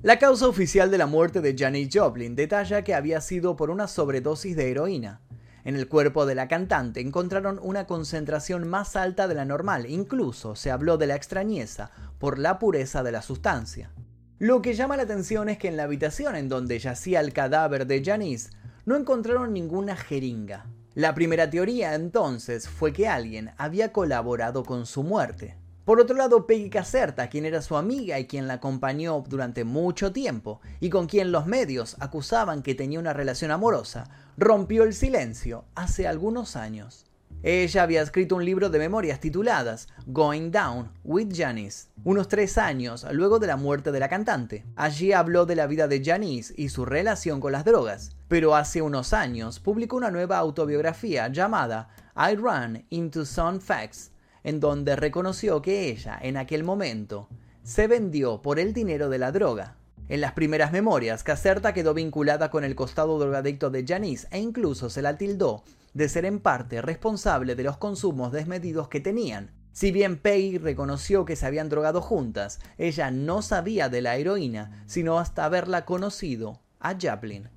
La 0.00 0.20
causa 0.20 0.46
oficial 0.46 0.92
de 0.92 0.98
la 0.98 1.06
muerte 1.06 1.40
de 1.40 1.56
Janis 1.58 1.88
Joplin 1.92 2.36
detalla 2.36 2.84
que 2.84 2.94
había 2.94 3.20
sido 3.20 3.56
por 3.56 3.70
una 3.70 3.88
sobredosis 3.88 4.54
de 4.54 4.70
heroína. 4.70 5.20
En 5.68 5.76
el 5.76 5.86
cuerpo 5.86 6.24
de 6.24 6.34
la 6.34 6.48
cantante 6.48 7.02
encontraron 7.02 7.60
una 7.62 7.86
concentración 7.86 8.66
más 8.66 8.96
alta 8.96 9.28
de 9.28 9.34
la 9.34 9.44
normal, 9.44 9.84
incluso 9.84 10.56
se 10.56 10.70
habló 10.70 10.96
de 10.96 11.06
la 11.06 11.14
extrañeza 11.14 11.90
por 12.18 12.38
la 12.38 12.58
pureza 12.58 13.02
de 13.02 13.12
la 13.12 13.20
sustancia. 13.20 13.90
Lo 14.38 14.62
que 14.62 14.72
llama 14.72 14.96
la 14.96 15.02
atención 15.02 15.50
es 15.50 15.58
que 15.58 15.68
en 15.68 15.76
la 15.76 15.82
habitación 15.82 16.36
en 16.36 16.48
donde 16.48 16.78
yacía 16.78 17.20
el 17.20 17.34
cadáver 17.34 17.86
de 17.86 18.02
Janice 18.02 18.48
no 18.86 18.96
encontraron 18.96 19.52
ninguna 19.52 19.94
jeringa. 19.94 20.64
La 20.94 21.14
primera 21.14 21.50
teoría 21.50 21.94
entonces 21.94 22.66
fue 22.66 22.94
que 22.94 23.06
alguien 23.06 23.50
había 23.58 23.92
colaborado 23.92 24.64
con 24.64 24.86
su 24.86 25.02
muerte. 25.02 25.58
Por 25.88 26.02
otro 26.02 26.14
lado, 26.14 26.46
Peggy 26.46 26.68
Caserta, 26.68 27.30
quien 27.30 27.46
era 27.46 27.62
su 27.62 27.74
amiga 27.74 28.18
y 28.18 28.26
quien 28.26 28.46
la 28.46 28.52
acompañó 28.52 29.24
durante 29.26 29.64
mucho 29.64 30.12
tiempo, 30.12 30.60
y 30.80 30.90
con 30.90 31.06
quien 31.06 31.32
los 31.32 31.46
medios 31.46 31.96
acusaban 31.98 32.62
que 32.62 32.74
tenía 32.74 33.00
una 33.00 33.14
relación 33.14 33.50
amorosa, 33.50 34.04
rompió 34.36 34.82
el 34.82 34.92
silencio 34.92 35.64
hace 35.74 36.06
algunos 36.06 36.56
años. 36.56 37.06
Ella 37.42 37.84
había 37.84 38.02
escrito 38.02 38.36
un 38.36 38.44
libro 38.44 38.68
de 38.68 38.78
memorias 38.78 39.18
tituladas 39.18 39.88
Going 40.06 40.50
Down 40.50 40.92
with 41.04 41.28
Janice, 41.34 41.88
unos 42.04 42.28
tres 42.28 42.58
años 42.58 43.06
luego 43.10 43.38
de 43.38 43.46
la 43.46 43.56
muerte 43.56 43.90
de 43.90 44.00
la 44.00 44.10
cantante. 44.10 44.66
Allí 44.76 45.14
habló 45.14 45.46
de 45.46 45.56
la 45.56 45.66
vida 45.66 45.88
de 45.88 46.04
Janice 46.04 46.52
y 46.54 46.68
su 46.68 46.84
relación 46.84 47.40
con 47.40 47.52
las 47.52 47.64
drogas, 47.64 48.10
pero 48.28 48.54
hace 48.54 48.82
unos 48.82 49.14
años 49.14 49.58
publicó 49.58 49.96
una 49.96 50.10
nueva 50.10 50.36
autobiografía 50.36 51.28
llamada 51.28 51.88
I 52.14 52.34
Run 52.34 52.84
into 52.90 53.24
Some 53.24 53.60
Facts, 53.60 54.10
en 54.48 54.60
donde 54.60 54.96
reconoció 54.96 55.60
que 55.60 55.90
ella, 55.90 56.18
en 56.22 56.38
aquel 56.38 56.64
momento, 56.64 57.28
se 57.64 57.86
vendió 57.86 58.40
por 58.40 58.58
el 58.58 58.72
dinero 58.72 59.10
de 59.10 59.18
la 59.18 59.30
droga. 59.30 59.76
En 60.08 60.22
las 60.22 60.32
primeras 60.32 60.72
memorias, 60.72 61.22
Caserta 61.22 61.74
quedó 61.74 61.92
vinculada 61.92 62.50
con 62.50 62.64
el 62.64 62.74
costado 62.74 63.18
drogadicto 63.18 63.68
de 63.68 63.84
Janice 63.86 64.26
e 64.30 64.38
incluso 64.38 64.88
se 64.88 65.02
la 65.02 65.18
tildó 65.18 65.64
de 65.92 66.08
ser 66.08 66.24
en 66.24 66.40
parte 66.40 66.80
responsable 66.80 67.56
de 67.56 67.62
los 67.62 67.76
consumos 67.76 68.32
desmedidos 68.32 68.88
que 68.88 69.00
tenían. 69.00 69.50
Si 69.72 69.92
bien 69.92 70.16
Peggy 70.16 70.56
reconoció 70.56 71.26
que 71.26 71.36
se 71.36 71.44
habían 71.44 71.68
drogado 71.68 72.00
juntas, 72.00 72.58
ella 72.78 73.10
no 73.10 73.42
sabía 73.42 73.90
de 73.90 74.00
la 74.00 74.16
heroína, 74.16 74.82
sino 74.86 75.18
hasta 75.18 75.44
haberla 75.44 75.84
conocido 75.84 76.62
a 76.80 76.96
Chaplin. 76.96 77.50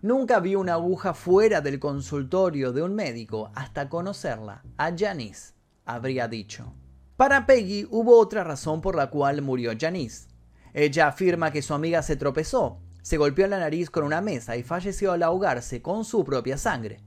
Nunca 0.00 0.40
vio 0.40 0.60
una 0.60 0.74
aguja 0.74 1.12
fuera 1.12 1.60
del 1.60 1.78
consultorio 1.78 2.72
de 2.72 2.80
un 2.80 2.94
médico 2.94 3.50
hasta 3.54 3.90
conocerla 3.90 4.62
a 4.78 4.96
Janice 4.96 5.57
habría 5.88 6.28
dicho. 6.28 6.74
Para 7.16 7.46
Peggy 7.46 7.88
hubo 7.90 8.16
otra 8.18 8.44
razón 8.44 8.80
por 8.80 8.94
la 8.94 9.10
cual 9.10 9.42
murió 9.42 9.72
Janice. 9.76 10.28
Ella 10.72 11.08
afirma 11.08 11.50
que 11.50 11.62
su 11.62 11.74
amiga 11.74 12.02
se 12.02 12.14
tropezó, 12.14 12.78
se 13.02 13.16
golpeó 13.16 13.46
en 13.46 13.50
la 13.52 13.58
nariz 13.58 13.90
con 13.90 14.04
una 14.04 14.20
mesa 14.20 14.56
y 14.56 14.62
falleció 14.62 15.12
al 15.12 15.22
ahogarse 15.22 15.82
con 15.82 16.04
su 16.04 16.24
propia 16.24 16.58
sangre. 16.58 17.00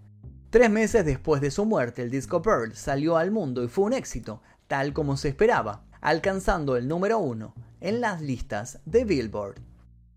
Tres 0.49 0.69
meses 0.69 1.05
después 1.05 1.41
de 1.41 1.51
su 1.51 1.63
muerte, 1.63 2.01
el 2.01 2.09
disco 2.09 2.41
Pearl 2.41 2.75
salió 2.75 3.15
al 3.15 3.31
mundo 3.31 3.63
y 3.63 3.69
fue 3.69 3.85
un 3.85 3.93
éxito, 3.93 4.41
tal 4.67 4.91
como 4.91 5.15
se 5.15 5.29
esperaba, 5.29 5.85
alcanzando 6.01 6.75
el 6.75 6.87
número 6.87 7.19
uno 7.19 7.53
en 7.79 8.01
las 8.01 8.21
listas 8.21 8.79
de 8.85 9.05
Billboard. 9.05 9.61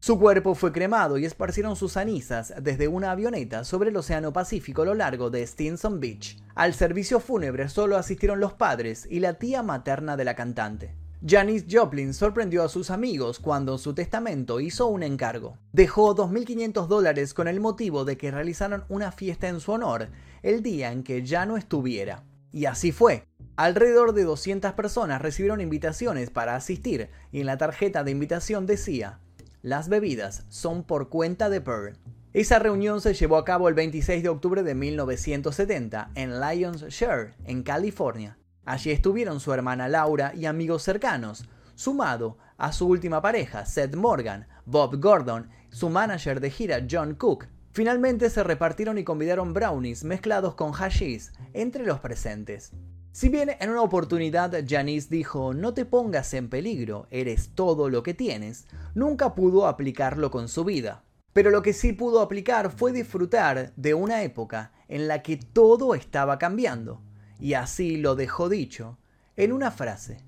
Su 0.04 0.18
cuerpo 0.18 0.54
fue 0.54 0.70
cremado 0.70 1.16
y 1.16 1.24
esparcieron 1.24 1.76
sus 1.76 1.94
cenizas 1.94 2.52
desde 2.60 2.88
una 2.88 3.10
avioneta 3.10 3.64
sobre 3.64 3.88
el 3.88 3.96
Océano 3.96 4.34
Pacífico 4.34 4.82
a 4.82 4.84
lo 4.84 4.92
largo 4.92 5.30
de 5.30 5.46
Stinson 5.46 5.98
Beach. 5.98 6.36
Al 6.54 6.74
servicio 6.74 7.20
fúnebre 7.20 7.70
solo 7.70 7.96
asistieron 7.96 8.38
los 8.38 8.52
padres 8.52 9.08
y 9.10 9.20
la 9.20 9.38
tía 9.38 9.62
materna 9.62 10.18
de 10.18 10.24
la 10.26 10.36
cantante. 10.36 10.94
Janis 11.26 11.64
Joplin 11.70 12.12
sorprendió 12.12 12.64
a 12.64 12.68
sus 12.68 12.90
amigos 12.90 13.40
cuando 13.40 13.72
en 13.72 13.78
su 13.78 13.94
testamento 13.94 14.60
hizo 14.60 14.88
un 14.88 15.02
encargo. 15.02 15.56
Dejó 15.72 16.14
2.500 16.14 16.86
dólares 16.86 17.32
con 17.32 17.48
el 17.48 17.60
motivo 17.60 18.04
de 18.04 18.18
que 18.18 18.30
realizaran 18.30 18.84
una 18.90 19.10
fiesta 19.10 19.48
en 19.48 19.58
su 19.58 19.72
honor 19.72 20.10
el 20.42 20.62
día 20.62 20.92
en 20.92 21.02
que 21.02 21.24
ya 21.24 21.46
no 21.46 21.56
estuviera. 21.56 22.24
Y 22.52 22.66
así 22.66 22.92
fue. 22.92 23.24
Alrededor 23.56 24.12
de 24.12 24.24
200 24.24 24.74
personas 24.74 25.22
recibieron 25.22 25.62
invitaciones 25.62 26.28
para 26.28 26.56
asistir 26.56 27.08
y 27.32 27.40
en 27.40 27.46
la 27.46 27.56
tarjeta 27.56 28.04
de 28.04 28.10
invitación 28.10 28.66
decía 28.66 29.20
las 29.64 29.88
bebidas 29.88 30.44
son 30.50 30.84
por 30.84 31.08
cuenta 31.08 31.48
de 31.48 31.62
Pearl. 31.62 31.96
Esa 32.34 32.58
reunión 32.58 33.00
se 33.00 33.14
llevó 33.14 33.38
a 33.38 33.46
cabo 33.46 33.70
el 33.70 33.74
26 33.74 34.22
de 34.22 34.28
octubre 34.28 34.62
de 34.62 34.74
1970 34.74 36.10
en 36.14 36.38
Lions 36.38 36.82
Share, 36.88 37.34
en 37.46 37.62
California. 37.62 38.36
Allí 38.66 38.90
estuvieron 38.90 39.40
su 39.40 39.54
hermana 39.54 39.88
Laura 39.88 40.34
y 40.34 40.44
amigos 40.44 40.82
cercanos, 40.82 41.46
sumado 41.76 42.36
a 42.58 42.72
su 42.72 42.86
última 42.86 43.22
pareja, 43.22 43.64
Seth 43.64 43.96
Morgan, 43.96 44.46
Bob 44.66 45.00
Gordon, 45.00 45.48
su 45.70 45.88
manager 45.88 46.40
de 46.40 46.50
gira 46.50 46.86
John 46.88 47.14
Cook. 47.14 47.46
Finalmente 47.72 48.28
se 48.28 48.44
repartieron 48.44 48.98
y 48.98 49.04
convidaron 49.04 49.54
brownies 49.54 50.04
mezclados 50.04 50.56
con 50.56 50.72
hashish 50.72 51.30
entre 51.54 51.86
los 51.86 52.00
presentes. 52.00 52.74
Si 53.14 53.28
bien 53.28 53.52
en 53.60 53.70
una 53.70 53.82
oportunidad 53.82 54.52
Janice 54.66 55.06
dijo 55.08 55.54
no 55.54 55.72
te 55.72 55.84
pongas 55.84 56.34
en 56.34 56.48
peligro, 56.48 57.06
eres 57.12 57.50
todo 57.54 57.88
lo 57.88 58.02
que 58.02 58.12
tienes, 58.12 58.66
nunca 58.96 59.36
pudo 59.36 59.68
aplicarlo 59.68 60.32
con 60.32 60.48
su 60.48 60.64
vida. 60.64 61.04
Pero 61.32 61.50
lo 61.50 61.62
que 61.62 61.74
sí 61.74 61.92
pudo 61.92 62.20
aplicar 62.20 62.72
fue 62.72 62.90
disfrutar 62.90 63.72
de 63.76 63.94
una 63.94 64.24
época 64.24 64.72
en 64.88 65.06
la 65.06 65.22
que 65.22 65.36
todo 65.36 65.94
estaba 65.94 66.40
cambiando. 66.40 67.02
Y 67.38 67.54
así 67.54 67.98
lo 67.98 68.16
dejó 68.16 68.48
dicho 68.48 68.98
en 69.36 69.52
una 69.52 69.70
frase. 69.70 70.24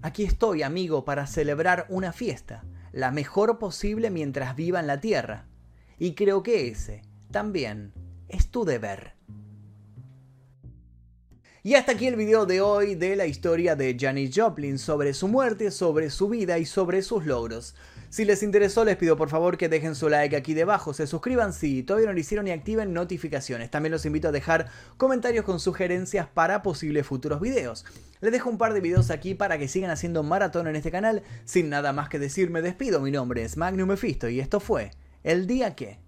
Aquí 0.00 0.22
estoy, 0.22 0.62
amigo, 0.62 1.04
para 1.04 1.26
celebrar 1.26 1.86
una 1.88 2.12
fiesta, 2.12 2.64
la 2.92 3.10
mejor 3.10 3.58
posible 3.58 4.10
mientras 4.10 4.54
viva 4.54 4.78
en 4.78 4.86
la 4.86 5.00
Tierra. 5.00 5.48
Y 5.98 6.14
creo 6.14 6.44
que 6.44 6.68
ese 6.68 7.02
también 7.32 7.92
es 8.28 8.48
tu 8.52 8.64
deber. 8.64 9.17
Y 11.64 11.74
hasta 11.74 11.90
aquí 11.92 12.06
el 12.06 12.14
video 12.14 12.46
de 12.46 12.60
hoy 12.60 12.94
de 12.94 13.16
la 13.16 13.26
historia 13.26 13.74
de 13.74 13.96
Janis 13.98 14.30
Joplin, 14.32 14.78
sobre 14.78 15.12
su 15.12 15.26
muerte, 15.26 15.72
sobre 15.72 16.08
su 16.08 16.28
vida 16.28 16.56
y 16.58 16.64
sobre 16.64 17.02
sus 17.02 17.26
logros. 17.26 17.74
Si 18.10 18.24
les 18.24 18.44
interesó 18.44 18.84
les 18.84 18.96
pido 18.96 19.16
por 19.16 19.28
favor 19.28 19.58
que 19.58 19.68
dejen 19.68 19.96
su 19.96 20.08
like 20.08 20.36
aquí 20.36 20.54
debajo, 20.54 20.94
se 20.94 21.08
suscriban 21.08 21.52
si 21.52 21.82
todavía 21.82 22.06
no 22.06 22.12
lo 22.12 22.20
hicieron 22.20 22.46
y 22.46 22.52
activen 22.52 22.92
notificaciones. 22.92 23.72
También 23.72 23.90
los 23.90 24.06
invito 24.06 24.28
a 24.28 24.32
dejar 24.32 24.68
comentarios 24.98 25.44
con 25.44 25.58
sugerencias 25.58 26.28
para 26.28 26.62
posibles 26.62 27.04
futuros 27.04 27.40
videos. 27.40 27.84
Les 28.20 28.30
dejo 28.30 28.48
un 28.48 28.58
par 28.58 28.72
de 28.72 28.80
videos 28.80 29.10
aquí 29.10 29.34
para 29.34 29.58
que 29.58 29.66
sigan 29.66 29.90
haciendo 29.90 30.22
maratón 30.22 30.68
en 30.68 30.76
este 30.76 30.92
canal. 30.92 31.24
Sin 31.44 31.70
nada 31.70 31.92
más 31.92 32.08
que 32.08 32.20
decir 32.20 32.50
me 32.50 32.62
despido, 32.62 33.00
mi 33.00 33.10
nombre 33.10 33.42
es 33.42 33.56
Magnum 33.56 33.88
Mephisto 33.88 34.28
y 34.28 34.38
esto 34.38 34.60
fue 34.60 34.92
El 35.24 35.48
Día 35.48 35.74
Que... 35.74 36.07